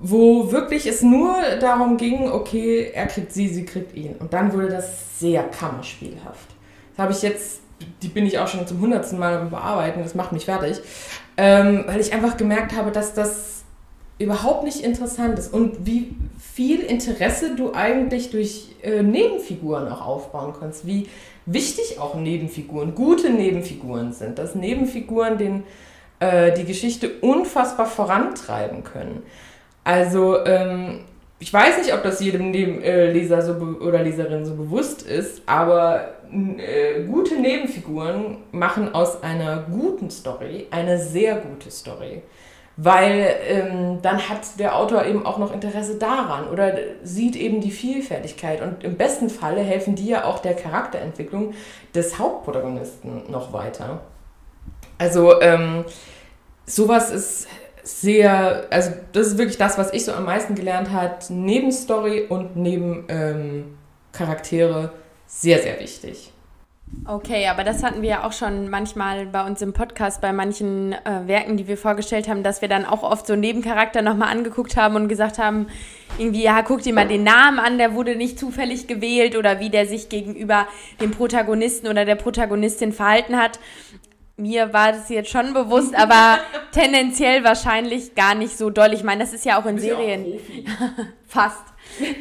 [0.00, 4.16] wo wirklich es nur darum ging, okay, er kriegt sie, sie kriegt ihn.
[4.18, 6.48] Und dann wurde das sehr kammerspielhaft.
[6.90, 7.60] Das habe ich jetzt,
[8.02, 10.80] die bin ich auch schon zum hundertsten Mal bearbeiten, das macht mich fertig,
[11.36, 13.62] ähm, weil ich einfach gemerkt habe, dass das
[14.18, 20.52] überhaupt nicht interessant ist und wie viel Interesse du eigentlich durch äh, Nebenfiguren auch aufbauen
[20.58, 21.08] kannst, wie
[21.46, 25.62] wichtig auch Nebenfiguren, gute Nebenfiguren sind, dass Nebenfiguren den,
[26.20, 29.22] äh, die Geschichte unfassbar vorantreiben können.
[29.84, 31.00] Also, ähm,
[31.38, 36.08] ich weiß nicht, ob das jedem äh, Leser so oder Leserin so bewusst ist, aber
[36.30, 42.22] äh, gute Nebenfiguren machen aus einer guten Story eine sehr gute Story.
[42.76, 47.70] Weil ähm, dann hat der Autor eben auch noch Interesse daran oder sieht eben die
[47.70, 48.62] Vielfältigkeit.
[48.62, 51.52] Und im besten Falle helfen die ja auch der Charakterentwicklung
[51.94, 54.00] des Hauptprotagonisten noch weiter.
[54.98, 55.84] Also ähm,
[56.64, 57.48] sowas ist
[57.82, 62.26] sehr, also das ist wirklich das, was ich so am meisten gelernt habe, neben Story
[62.28, 63.78] und neben ähm,
[64.12, 64.92] Charaktere
[65.26, 66.32] sehr, sehr wichtig.
[67.06, 70.92] Okay, aber das hatten wir ja auch schon manchmal bei uns im Podcast, bei manchen
[70.92, 74.76] äh, Werken, die wir vorgestellt haben, dass wir dann auch oft so Nebencharakter nochmal angeguckt
[74.76, 75.68] haben und gesagt haben,
[76.18, 79.70] irgendwie, ja, guck dir mal den Namen an, der wurde nicht zufällig gewählt oder wie
[79.70, 80.66] der sich gegenüber
[81.00, 83.60] dem Protagonisten oder der Protagonistin verhalten hat
[84.40, 86.38] mir war das jetzt schon bewusst, aber
[86.72, 88.92] tendenziell wahrscheinlich gar nicht so doll.
[88.92, 90.24] Ich meine, das ist ja auch in Serien.
[90.24, 91.64] Auch Fast.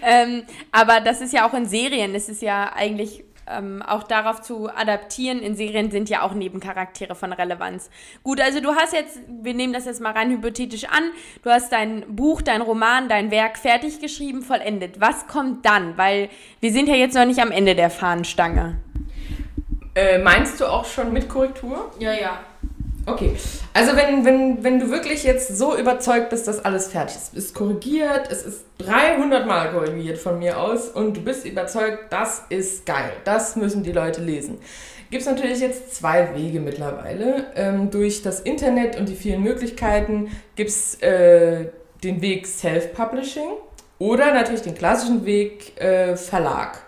[0.04, 2.16] ähm, aber das ist ja auch in Serien.
[2.16, 5.40] Es ist ja eigentlich ähm, auch darauf zu adaptieren.
[5.40, 7.90] In Serien sind ja auch Nebencharaktere von Relevanz.
[8.24, 11.12] Gut, also du hast jetzt, wir nehmen das jetzt mal rein hypothetisch an,
[11.44, 15.02] du hast dein Buch, dein Roman, dein Werk fertig geschrieben, vollendet.
[15.02, 15.98] Was kommt dann?
[15.98, 16.30] Weil
[16.60, 18.78] wir sind ja jetzt noch nicht am Ende der Fahnenstange.
[20.00, 21.92] Äh, meinst du auch schon mit Korrektur?
[22.00, 22.40] Ja, ja.
[23.06, 23.36] Okay,
[23.74, 27.56] also wenn, wenn, wenn du wirklich jetzt so überzeugt bist, dass alles fertig ist, ist
[27.56, 32.86] korrigiert, es ist 300 Mal korrigiert von mir aus und du bist überzeugt, das ist
[32.86, 34.60] geil, das müssen die Leute lesen.
[35.10, 37.48] Gibt es natürlich jetzt zwei Wege mittlerweile.
[37.56, 41.66] Ähm, durch das Internet und die vielen Möglichkeiten gibt es äh,
[42.04, 43.50] den Weg Self-Publishing
[43.98, 46.84] oder natürlich den klassischen Weg äh, Verlag.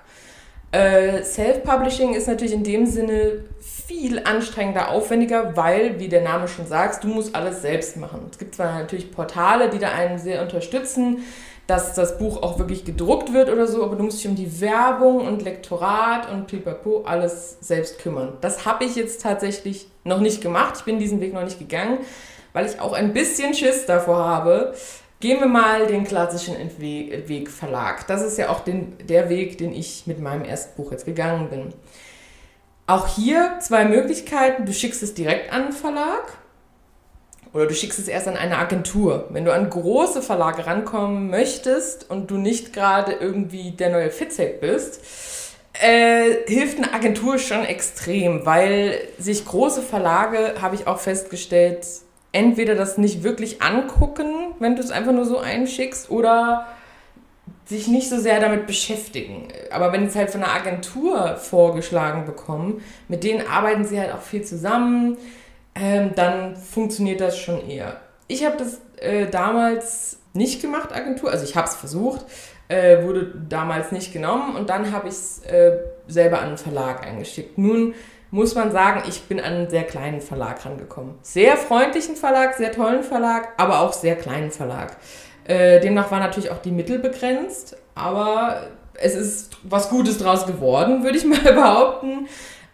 [0.72, 6.66] Äh, Self-Publishing ist natürlich in dem Sinne viel anstrengender, aufwendiger, weil, wie der Name schon
[6.66, 8.28] sagt, du musst alles selbst machen.
[8.32, 11.24] Es gibt zwar natürlich Portale, die da einen sehr unterstützen,
[11.68, 14.62] dass das Buch auch wirklich gedruckt wird oder so, aber du musst dich um die
[14.62, 18.38] Werbung und Lektorat und pipapo alles selbst kümmern.
[18.42, 20.76] Das habe ich jetzt tatsächlich noch nicht gemacht.
[20.78, 22.00] Ich bin diesen Weg noch nicht gegangen,
[22.54, 24.74] weil ich auch ein bisschen Schiss davor habe,
[25.22, 28.08] Gehen wir mal den klassischen Weg Verlag.
[28.08, 31.50] Das ist ja auch den, der Weg, den ich mit meinem ersten Buch jetzt gegangen
[31.50, 31.74] bin.
[32.88, 34.66] Auch hier zwei Möglichkeiten.
[34.66, 36.40] Du schickst es direkt an einen Verlag
[37.54, 39.28] oder du schickst es erst an eine Agentur.
[39.30, 44.60] Wenn du an große Verlage rankommen möchtest und du nicht gerade irgendwie der neue Fitzek
[44.60, 45.02] bist,
[45.74, 51.86] äh, hilft eine Agentur schon extrem, weil sich große Verlage, habe ich auch festgestellt,
[52.32, 56.68] entweder das nicht wirklich angucken, wenn du es einfach nur so einschickst, oder
[57.66, 59.48] sich nicht so sehr damit beschäftigen.
[59.72, 64.22] Aber wenn es halt von einer Agentur vorgeschlagen bekommen, mit denen arbeiten sie halt auch
[64.22, 65.18] viel zusammen,
[65.76, 68.02] ähm, dann funktioniert das schon eher.
[68.28, 72.26] Ich habe das äh, damals nicht gemacht, Agentur, also ich habe es versucht,
[72.68, 77.06] äh, wurde damals nicht genommen und dann habe ich es äh, selber an einen Verlag
[77.06, 77.58] eingeschickt.
[77.58, 77.94] Nun
[78.32, 81.16] muss man sagen, ich bin an einen sehr kleinen Verlag rangekommen.
[81.22, 84.98] Sehr freundlichen Verlag, sehr tollen Verlag, aber auch sehr kleinen Verlag.
[85.44, 91.04] Äh, demnach war natürlich auch die Mittel begrenzt, aber es ist was Gutes draus geworden,
[91.04, 92.28] würde ich mal behaupten.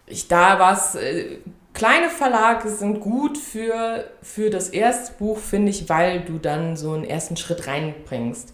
[0.05, 1.39] Ich, da war es, äh,
[1.73, 6.93] kleine Verlage sind gut für, für das erste Buch, finde ich, weil du dann so
[6.93, 8.53] einen ersten Schritt reinbringst.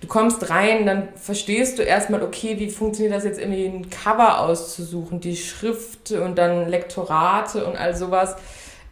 [0.00, 4.40] Du kommst rein, dann verstehst du erstmal, okay, wie funktioniert das jetzt irgendwie ein Cover
[4.40, 8.36] auszusuchen, die Schrift und dann Lektorate und all sowas,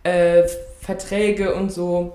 [0.04, 0.44] äh,
[0.80, 2.12] Verträge und so.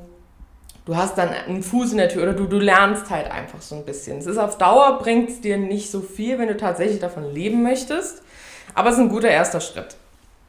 [0.86, 3.76] Du hast dann einen Fuß in der Tür oder du, du lernst halt einfach so
[3.76, 4.18] ein bisschen.
[4.18, 7.64] Es ist auf Dauer, bringt es dir nicht so viel, wenn du tatsächlich davon leben
[7.64, 8.22] möchtest,
[8.76, 9.96] aber es ist ein guter erster Schritt.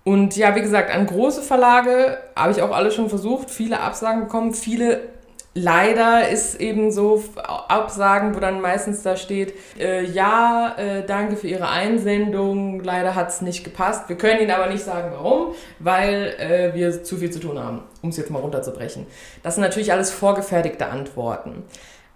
[0.03, 4.23] Und ja, wie gesagt, an große Verlage habe ich auch alle schon versucht, viele Absagen
[4.25, 5.14] bekommen, viele
[5.55, 11.47] leider ist eben so Absagen, wo dann meistens da steht, äh, ja, äh, danke für
[11.47, 14.09] Ihre Einsendung, leider hat es nicht gepasst.
[14.09, 17.83] Wir können Ihnen aber nicht sagen, warum, weil äh, wir zu viel zu tun haben,
[18.03, 19.07] um es jetzt mal runterzubrechen.
[19.43, 21.63] Das sind natürlich alles vorgefertigte Antworten,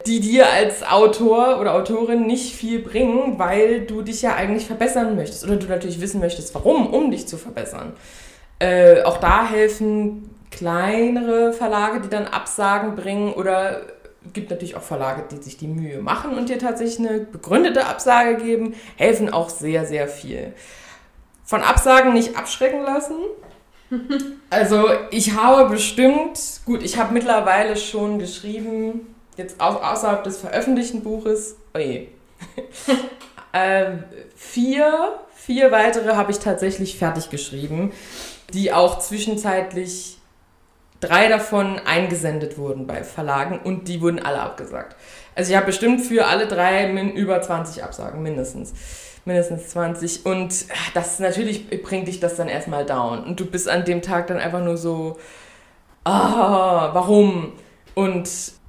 [0.06, 5.14] die dir als Autor oder Autorin nicht viel bringen, weil du dich ja eigentlich verbessern
[5.14, 7.92] möchtest oder du natürlich wissen möchtest, warum, um dich zu verbessern.
[8.58, 13.82] Äh, auch da helfen kleinere Verlage, die dann Absagen bringen oder
[14.32, 18.36] gibt natürlich auch Verlage, die sich die Mühe machen und dir tatsächlich eine begründete Absage
[18.36, 20.52] geben, helfen auch sehr, sehr viel.
[21.44, 23.16] Von Absagen nicht abschrecken lassen.
[24.50, 31.02] Also ich habe bestimmt, gut, ich habe mittlerweile schon geschrieben, jetzt au außerhalb des veröffentlichten
[31.02, 32.08] Buches, oje,
[33.52, 33.92] äh,
[34.36, 37.92] vier, vier weitere habe ich tatsächlich fertig geschrieben,
[38.52, 40.17] die auch zwischenzeitlich
[41.00, 44.96] drei davon eingesendet wurden bei Verlagen und die wurden alle abgesagt.
[45.34, 48.72] Also ich habe bestimmt für alle drei über 20 Absagen, mindestens.
[49.24, 50.26] Mindestens 20.
[50.26, 53.22] Und das natürlich bringt dich das dann erstmal down.
[53.24, 55.18] Und du bist an dem Tag dann einfach nur so,
[56.04, 57.52] ah, warum?
[57.94, 58.28] Und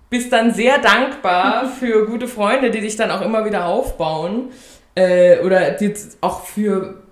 [0.09, 4.51] bist dann sehr dankbar für gute Freunde, die dich dann auch immer wieder aufbauen.
[4.95, 7.03] Äh, oder die auch für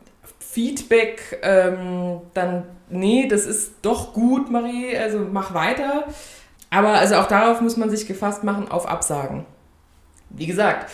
[0.58, 6.06] Feedback ähm, dann nee, das ist doch gut, Marie, also mach weiter.
[6.72, 9.46] Aber also auch darauf muss man sich gefasst machen, auf Absagen.
[10.32, 10.90] Wie gesagt,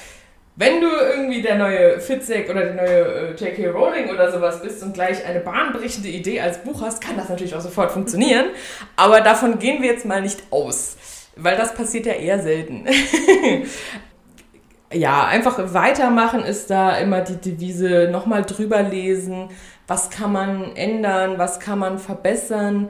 [0.58, 3.70] wenn du irgendwie der neue Fitzek oder der neue äh, J.K.
[3.70, 7.56] Rowling oder sowas bist und gleich eine bahnbrechende Idee als Buch hast, kann das natürlich
[7.56, 8.48] auch sofort funktionieren.
[8.98, 10.98] Aber davon gehen wir jetzt mal nicht aus,
[11.38, 12.86] weil das passiert ja eher selten.
[14.94, 19.50] ja, einfach weitermachen ist da immer die Devise, nochmal drüber lesen,
[19.88, 22.90] was kann man ändern, was kann man verbessern.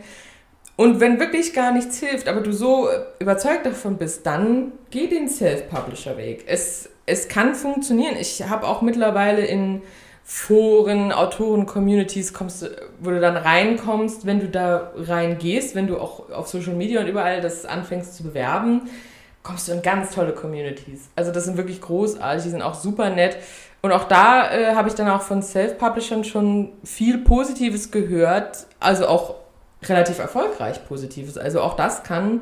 [0.75, 2.87] Und wenn wirklich gar nichts hilft, aber du so
[3.19, 6.45] überzeugt davon bist, dann geh den Self-Publisher-Weg.
[6.47, 8.15] Es, es kann funktionieren.
[8.19, 9.81] Ich habe auch mittlerweile in
[10.23, 12.33] Foren, Autoren-Communities,
[12.99, 17.07] wo du dann reinkommst, wenn du da reingehst, wenn du auch auf Social Media und
[17.07, 18.89] überall das anfängst zu bewerben,
[19.43, 21.09] kommst du in ganz tolle Communities.
[21.15, 23.37] Also das sind wirklich großartig, die sind auch super nett.
[23.81, 29.07] Und auch da äh, habe ich dann auch von Self-Publishern schon viel Positives gehört, also
[29.07, 29.35] auch
[29.83, 31.37] relativ erfolgreich Positives.
[31.37, 32.41] Also auch das kann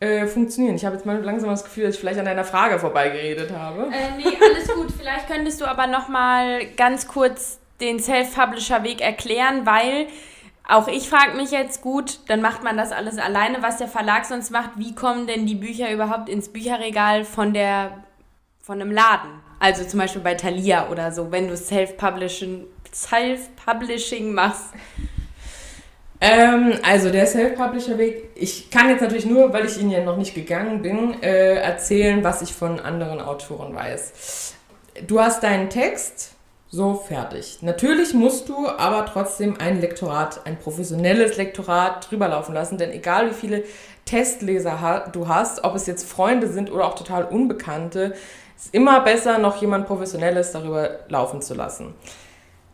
[0.00, 0.76] äh, funktionieren.
[0.76, 3.88] Ich habe jetzt mal langsam das Gefühl, dass ich vielleicht an deiner Frage vorbeigeredet habe.
[3.92, 4.90] Äh, nee, alles gut.
[4.98, 10.06] vielleicht könntest du aber noch mal ganz kurz den Self-Publisher-Weg erklären, weil
[10.70, 14.24] auch ich frage mich jetzt, gut, dann macht man das alles alleine, was der Verlag
[14.24, 14.70] sonst macht.
[14.76, 18.04] Wie kommen denn die Bücher überhaupt ins Bücherregal von, der,
[18.62, 19.30] von einem Laden?
[19.58, 24.72] Also zum Beispiel bei Thalia oder so, wenn du Self-Publishing Self -Publishing machst.
[26.20, 30.34] Ähm, also der Self-Publisher-Weg, ich kann jetzt natürlich nur, weil ich ihn ja noch nicht
[30.34, 34.54] gegangen bin, äh, erzählen, was ich von anderen Autoren weiß.
[35.06, 36.34] Du hast deinen Text,
[36.70, 37.58] so fertig.
[37.62, 43.30] Natürlich musst du aber trotzdem ein Lektorat, ein professionelles Lektorat drüber laufen lassen, denn egal
[43.30, 43.64] wie viele
[44.04, 48.14] Testleser du hast, ob es jetzt Freunde sind oder auch total Unbekannte,
[48.56, 51.94] ist immer besser, noch jemand Professionelles darüber laufen zu lassen.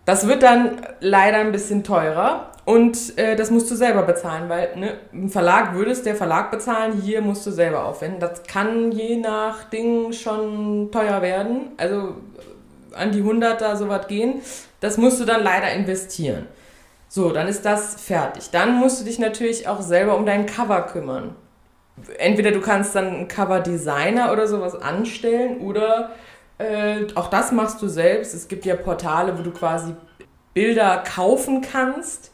[0.04, 4.76] Das wird dann leider ein bisschen teurer und äh, das musst du selber bezahlen, weil
[4.76, 8.20] ne, im Verlag würde es der Verlag bezahlen, hier musst du selber aufwenden.
[8.20, 12.14] Das kann je nach Ding schon teuer werden, also
[12.96, 14.42] an die 100 da sowas gehen.
[14.80, 16.46] Das musst du dann leider investieren.
[17.08, 18.50] So, dann ist das fertig.
[18.50, 21.36] Dann musst du dich natürlich auch selber um dein Cover kümmern
[22.18, 26.10] entweder du kannst dann einen Cover-Designer oder sowas anstellen oder
[26.58, 28.34] äh, auch das machst du selbst.
[28.34, 29.94] Es gibt ja Portale, wo du quasi
[30.54, 32.32] Bilder kaufen kannst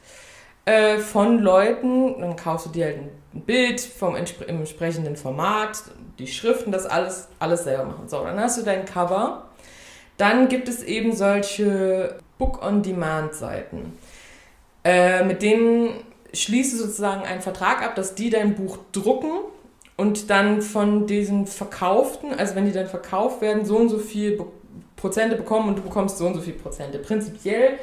[0.65, 2.21] äh, von Leuten.
[2.21, 2.99] Dann kaufst du dir halt
[3.35, 5.83] ein Bild vom im entsprechenden Format,
[6.19, 8.09] die Schriften, das alles, alles selber machen.
[8.09, 9.49] So, dann hast du dein Cover.
[10.17, 13.99] Dann gibt es eben solche Book-on-Demand-Seiten,
[14.85, 15.91] äh, mit denen
[16.35, 19.31] schließt du sozusagen einen Vertrag ab, dass die dein Buch drucken
[19.97, 24.37] und dann von diesen verkauften, also wenn die dann verkauft werden, so und so viel
[24.37, 24.47] Be
[24.97, 26.97] Prozente bekommen und du bekommst so und so viel Prozente.
[27.01, 27.81] Prinzipiell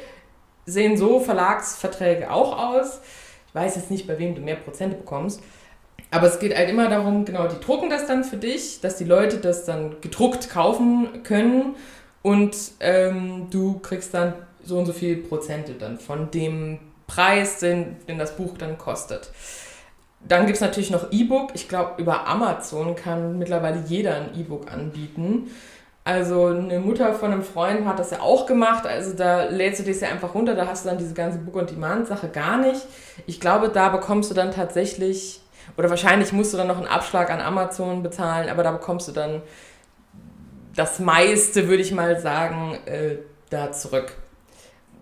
[0.64, 3.02] sehen so Verlagsverträge auch aus.
[3.46, 5.42] Ich weiß jetzt nicht, bei wem du mehr Prozente bekommst.
[6.10, 9.04] Aber es geht halt immer darum, genau, die drucken das dann für dich, dass die
[9.04, 11.74] Leute das dann gedruckt kaufen können
[12.22, 17.96] und ähm, du kriegst dann so und so viel Prozente dann von dem Preis, den,
[18.06, 19.30] den das Buch dann kostet.
[20.20, 21.52] Dann gibt es natürlich noch E-Book.
[21.54, 25.50] Ich glaube, über Amazon kann mittlerweile jeder ein E-Book anbieten.
[26.04, 28.86] Also eine Mutter von einem Freund hat das ja auch gemacht.
[28.86, 32.28] Also da lädst du das ja einfach runter, da hast du dann diese ganze Book-on-Demand-Sache
[32.28, 32.82] gar nicht.
[33.26, 35.40] Ich glaube, da bekommst du dann tatsächlich,
[35.76, 39.12] oder wahrscheinlich musst du dann noch einen Abschlag an Amazon bezahlen, aber da bekommst du
[39.12, 39.42] dann
[40.74, 43.16] das meiste, würde ich mal sagen, äh,
[43.50, 44.12] da zurück.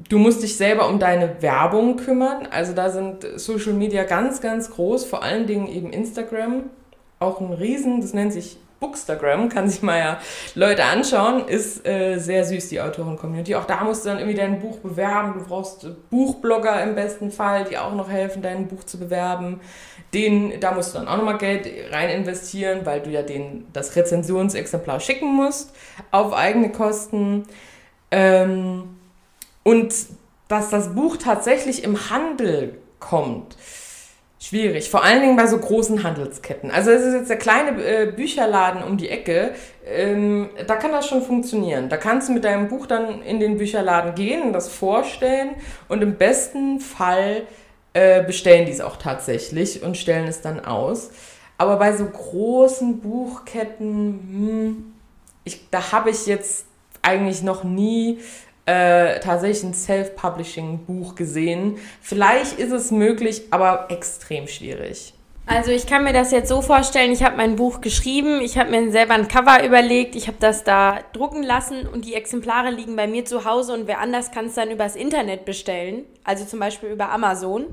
[0.08, 2.46] Du musst dich selber um deine Werbung kümmern.
[2.50, 6.70] Also da sind Social Media ganz, ganz groß, vor allen Dingen eben Instagram.
[7.18, 10.18] Auch ein Riesen, das nennt sich Bookstagram, kann sich mal ja
[10.54, 13.54] Leute anschauen, ist äh, sehr süß, die Autoren-Community.
[13.56, 15.34] Auch da musst du dann irgendwie dein Buch bewerben.
[15.38, 19.60] Du brauchst Buchblogger im besten Fall, die auch noch helfen, dein Buch zu bewerben.
[20.14, 23.96] Den, da musst du dann auch nochmal Geld rein investieren, weil du ja den, das
[23.96, 25.74] Rezensionsexemplar schicken musst
[26.10, 27.44] auf eigene Kosten.
[28.10, 28.96] Ähm,
[29.64, 29.94] und
[30.48, 33.56] dass das Buch tatsächlich im Handel kommt,
[34.38, 34.90] schwierig.
[34.90, 36.70] Vor allen Dingen bei so großen Handelsketten.
[36.70, 39.52] Also es ist jetzt der kleine äh, Bücherladen um die Ecke.
[39.86, 41.88] Ähm, da kann das schon funktionieren.
[41.88, 45.50] Da kannst du mit deinem Buch dann in den Bücherladen gehen das vorstellen
[45.88, 47.42] und im besten Fall
[47.94, 51.10] äh, bestellen die es auch tatsächlich und stellen es dann aus.
[51.56, 54.94] Aber bei so großen Buchketten, hm,
[55.44, 56.66] ich, da habe ich jetzt
[57.02, 58.20] eigentlich noch nie
[58.68, 61.78] äh, tatsächlich ein Self-Publishing-Buch gesehen.
[62.02, 65.14] Vielleicht ist es möglich, aber extrem schwierig.
[65.46, 68.70] Also ich kann mir das jetzt so vorstellen, ich habe mein Buch geschrieben, ich habe
[68.70, 72.96] mir selber ein Cover überlegt, ich habe das da drucken lassen und die Exemplare liegen
[72.96, 76.60] bei mir zu Hause und wer anders kann es dann übers Internet bestellen, also zum
[76.60, 77.64] Beispiel über Amazon.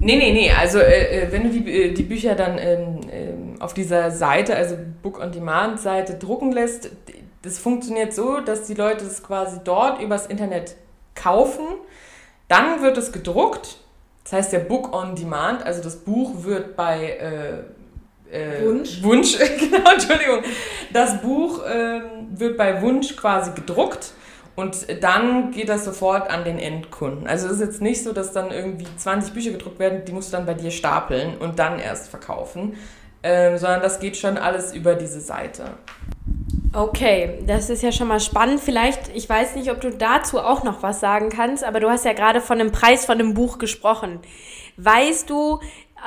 [0.00, 3.62] Nee, nee, nee, also äh, äh wenn du die, äh, die Bücher dann ähm, äh,
[3.62, 6.90] auf dieser Seite, also Book-on-Demand-Seite drucken lässt,
[7.42, 10.76] das funktioniert so, dass die Leute es quasi dort übers Internet
[11.14, 11.64] kaufen.
[12.48, 13.78] Dann wird es gedruckt.
[14.24, 17.60] Das heißt, der Book on Demand, also das Buch wird bei äh,
[18.30, 19.02] äh, Wunsch.
[19.02, 20.42] Wunsch, genau, Entschuldigung.
[20.92, 24.12] Das Buch äh, wird bei Wunsch quasi gedruckt
[24.56, 27.26] und dann geht das sofort an den Endkunden.
[27.26, 30.32] Also es ist jetzt nicht so, dass dann irgendwie 20 Bücher gedruckt werden, die musst
[30.32, 32.76] du dann bei dir stapeln und dann erst verkaufen,
[33.22, 35.64] ähm, sondern das geht schon alles über diese Seite.
[36.72, 38.60] Okay, das ist ja schon mal spannend.
[38.60, 42.04] Vielleicht, ich weiß nicht, ob du dazu auch noch was sagen kannst, aber du hast
[42.04, 44.20] ja gerade von dem Preis von dem Buch gesprochen.
[44.76, 45.58] Weißt du,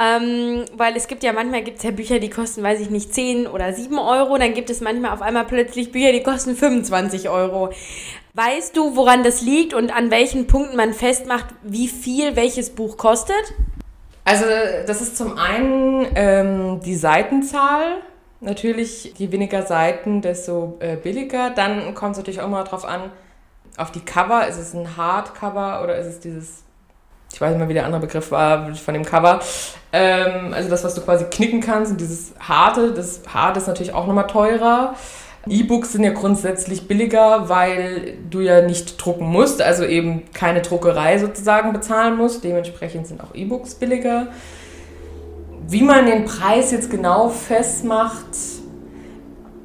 [0.02, 3.14] ähm, weil es gibt ja manchmal gibt es ja Bücher, die kosten, weiß ich nicht,
[3.14, 7.28] 10 oder 7 Euro, dann gibt es manchmal auf einmal plötzlich Bücher, die kosten 25
[7.28, 7.72] Euro.
[8.34, 12.98] Weißt du, woran das liegt und an welchen Punkten man festmacht, wie viel welches Buch
[12.98, 13.54] kostet?
[14.24, 14.46] Also
[14.88, 17.98] das ist zum einen ähm, die Seitenzahl
[18.44, 21.50] natürlich, je weniger Seiten, desto äh, billiger.
[21.50, 23.12] Dann kommt es natürlich auch mal drauf an,
[23.78, 24.48] auf die Cover.
[24.48, 26.64] Ist es ein Hardcover oder ist es dieses,
[27.34, 29.40] ich weiß nicht mehr, wie der andere Begriff war von dem Cover.
[29.92, 33.94] Ähm, also das, was du quasi knicken kannst und dieses Harte, das Harte ist natürlich
[33.94, 34.96] auch nochmal teurer.
[35.48, 41.18] E-Books sind ja grundsätzlich billiger, weil du ja nicht drucken musst, also eben keine Druckerei
[41.18, 42.46] sozusagen bezahlen musst.
[42.46, 44.28] Dementsprechend sind auch E-Books billiger.
[45.66, 48.26] Wie man den Preis jetzt genau festmacht,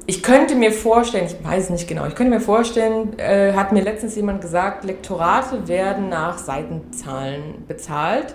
[0.05, 3.83] ich könnte mir vorstellen, ich weiß nicht genau, ich könnte mir vorstellen, äh, hat mir
[3.83, 8.33] letztens jemand gesagt, Lektorate werden nach Seitenzahlen bezahlt.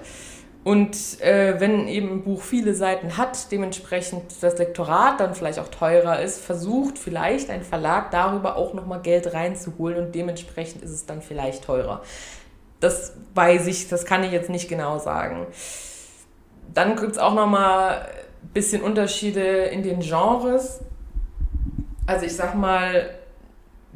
[0.62, 5.68] Und äh, wenn eben ein Buch viele Seiten hat, dementsprechend das Lektorat dann vielleicht auch
[5.68, 11.06] teurer ist, versucht vielleicht ein Verlag darüber auch nochmal Geld reinzuholen und dementsprechend ist es
[11.06, 12.02] dann vielleicht teurer.
[12.80, 15.46] Das weiß ich, das kann ich jetzt nicht genau sagen.
[16.72, 18.08] Dann gibt es auch nochmal
[18.42, 20.80] ein bisschen Unterschiede in den Genres.
[22.06, 23.10] Also ich sag mal,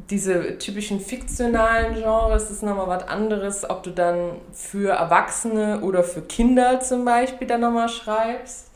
[0.09, 6.21] diese typischen fiktionalen Genres ist nochmal was anderes, ob du dann für Erwachsene oder für
[6.21, 8.69] Kinder zum Beispiel dann nochmal schreibst.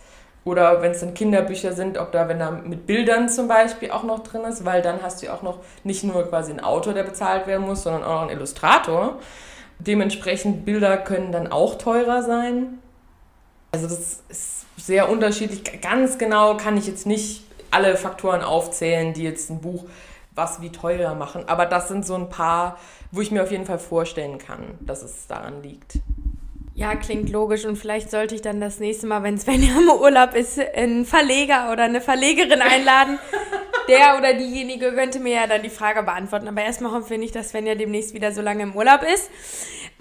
[0.45, 4.03] Oder wenn es dann Kinderbücher sind, ob da, wenn da mit Bildern zum Beispiel auch
[4.03, 6.93] noch drin ist, weil dann hast du ja auch noch nicht nur quasi einen Autor,
[6.93, 9.19] der bezahlt werden muss, sondern auch einen Illustrator.
[9.79, 12.79] Dementsprechend Bilder können dann auch teurer sein.
[13.73, 15.63] Also das ist sehr unterschiedlich.
[15.81, 19.85] Ganz genau kann ich jetzt nicht alle Faktoren aufzählen, die jetzt ein Buch
[20.35, 21.47] was wie teurer machen.
[21.47, 22.77] Aber das sind so ein paar,
[23.11, 25.99] wo ich mir auf jeden Fall vorstellen kann, dass es daran liegt.
[26.75, 30.33] Ja, klingt logisch und vielleicht sollte ich dann das nächste Mal, wenn Svenja im Urlaub
[30.33, 33.19] ist, einen Verleger oder eine Verlegerin einladen,
[33.87, 36.47] der oder diejenige könnte mir ja dann die Frage beantworten.
[36.47, 39.29] Aber erstmal hoffen wir nicht, dass Svenja demnächst wieder so lange im Urlaub ist.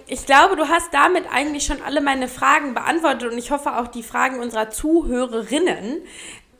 [0.07, 3.87] Ich glaube, du hast damit eigentlich schon alle meine Fragen beantwortet und ich hoffe auch
[3.87, 6.01] die Fragen unserer Zuhörerinnen.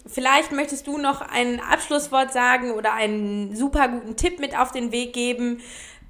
[0.06, 4.92] Vielleicht möchtest du noch ein Abschlusswort sagen oder einen super guten Tipp mit auf den
[4.92, 5.62] Weg geben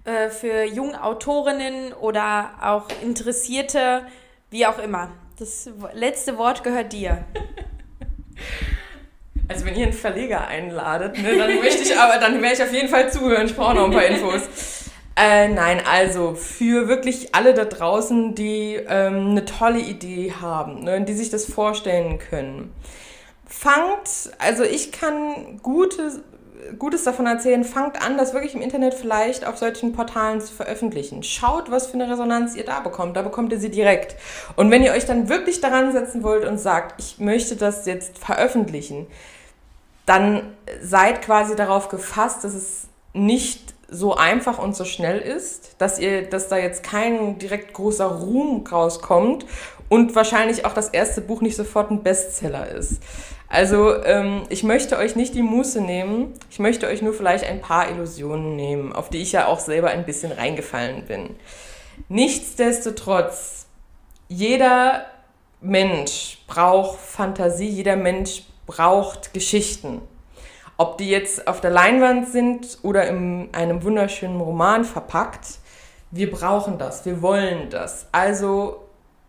[0.05, 4.05] äh, für junge Autorinnen oder auch Interessierte,
[4.49, 5.11] wie auch immer.
[5.39, 7.25] Das letzte Wort gehört dir.
[9.49, 12.71] Also wenn ihr einen Verleger einladet, ne, dann möchte ich aber, dann werde ich auf
[12.71, 13.45] jeden Fall zuhören.
[13.45, 14.41] Ich brauche noch ein paar Infos.
[15.15, 21.01] Äh, nein, also für wirklich alle da draußen, die ähm, eine tolle Idee haben, ne,
[21.01, 22.73] die sich das vorstellen können
[23.53, 26.19] fangt, also ich kann Gutes,
[26.79, 31.23] Gutes davon erzählen, fangt an, das wirklich im Internet vielleicht auf solchen Portalen zu veröffentlichen.
[31.23, 33.15] Schaut, was für eine Resonanz ihr da bekommt.
[33.15, 34.15] Da bekommt ihr sie direkt.
[34.55, 38.17] Und wenn ihr euch dann wirklich daran setzen wollt und sagt, ich möchte das jetzt
[38.17, 39.07] veröffentlichen,
[40.05, 45.99] dann seid quasi darauf gefasst, dass es nicht so einfach und so schnell ist, dass
[45.99, 49.45] ihr, dass da jetzt kein direkt großer Ruhm rauskommt
[49.89, 53.01] und wahrscheinlich auch das erste Buch nicht sofort ein Bestseller ist.
[53.47, 57.61] Also ähm, ich möchte euch nicht die Muße nehmen, ich möchte euch nur vielleicht ein
[57.61, 61.35] paar Illusionen nehmen, auf die ich ja auch selber ein bisschen reingefallen bin.
[62.09, 63.67] Nichtsdestotrotz,
[64.27, 65.05] jeder
[65.61, 70.01] Mensch braucht Fantasie, jeder Mensch braucht Geschichten.
[70.83, 75.59] Ob die jetzt auf der Leinwand sind oder in einem wunderschönen Roman verpackt,
[76.11, 78.07] wir brauchen das, wir wollen das.
[78.11, 78.83] Also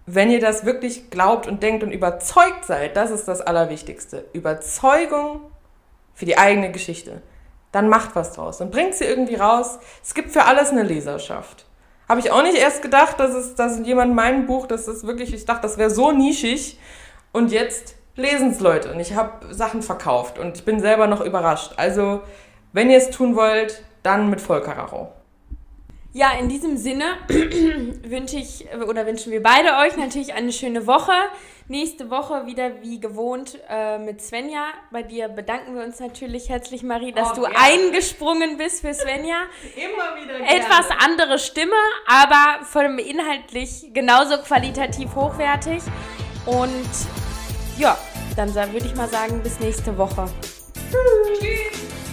[0.04, 4.24] wenn ihr das wirklich glaubt und denkt und überzeugt seid, das ist das Allerwichtigste.
[4.32, 5.42] Überzeugung
[6.12, 7.22] für die eigene Geschichte.
[7.70, 8.58] Dann macht was draus.
[8.58, 9.78] Dann bringt sie irgendwie raus.
[10.02, 11.66] Es gibt für alles eine Leserschaft.
[12.08, 15.32] Habe ich auch nicht erst gedacht, dass es, dass jemand mein Buch, das ist wirklich,
[15.32, 16.80] ich dachte, das wäre so nischig.
[17.30, 18.92] Und jetzt lesen es Leute.
[18.92, 21.72] Und ich habe Sachen verkauft und ich bin selber noch überrascht.
[21.76, 22.22] Also,
[22.72, 25.12] wenn ihr es tun wollt, dann mit Vollkaracho.
[26.16, 31.10] Ja, in diesem Sinne wünsche ich oder wünschen wir beide euch natürlich eine schöne Woche.
[31.66, 34.66] Nächste Woche wieder wie gewohnt äh, mit Svenja.
[34.92, 37.56] Bei dir bedanken wir uns natürlich herzlich, Marie, dass oh, du gerne.
[37.58, 39.38] eingesprungen bist für Svenja.
[39.74, 40.38] Immer wieder.
[40.38, 40.54] Gerne.
[40.54, 41.72] Etwas andere Stimme,
[42.06, 45.82] aber von inhaltlich genauso qualitativ hochwertig.
[46.46, 47.33] Und
[47.78, 47.96] ja,
[48.36, 50.26] dann würde ich mal sagen, bis nächste Woche.
[50.90, 52.03] Tschüss.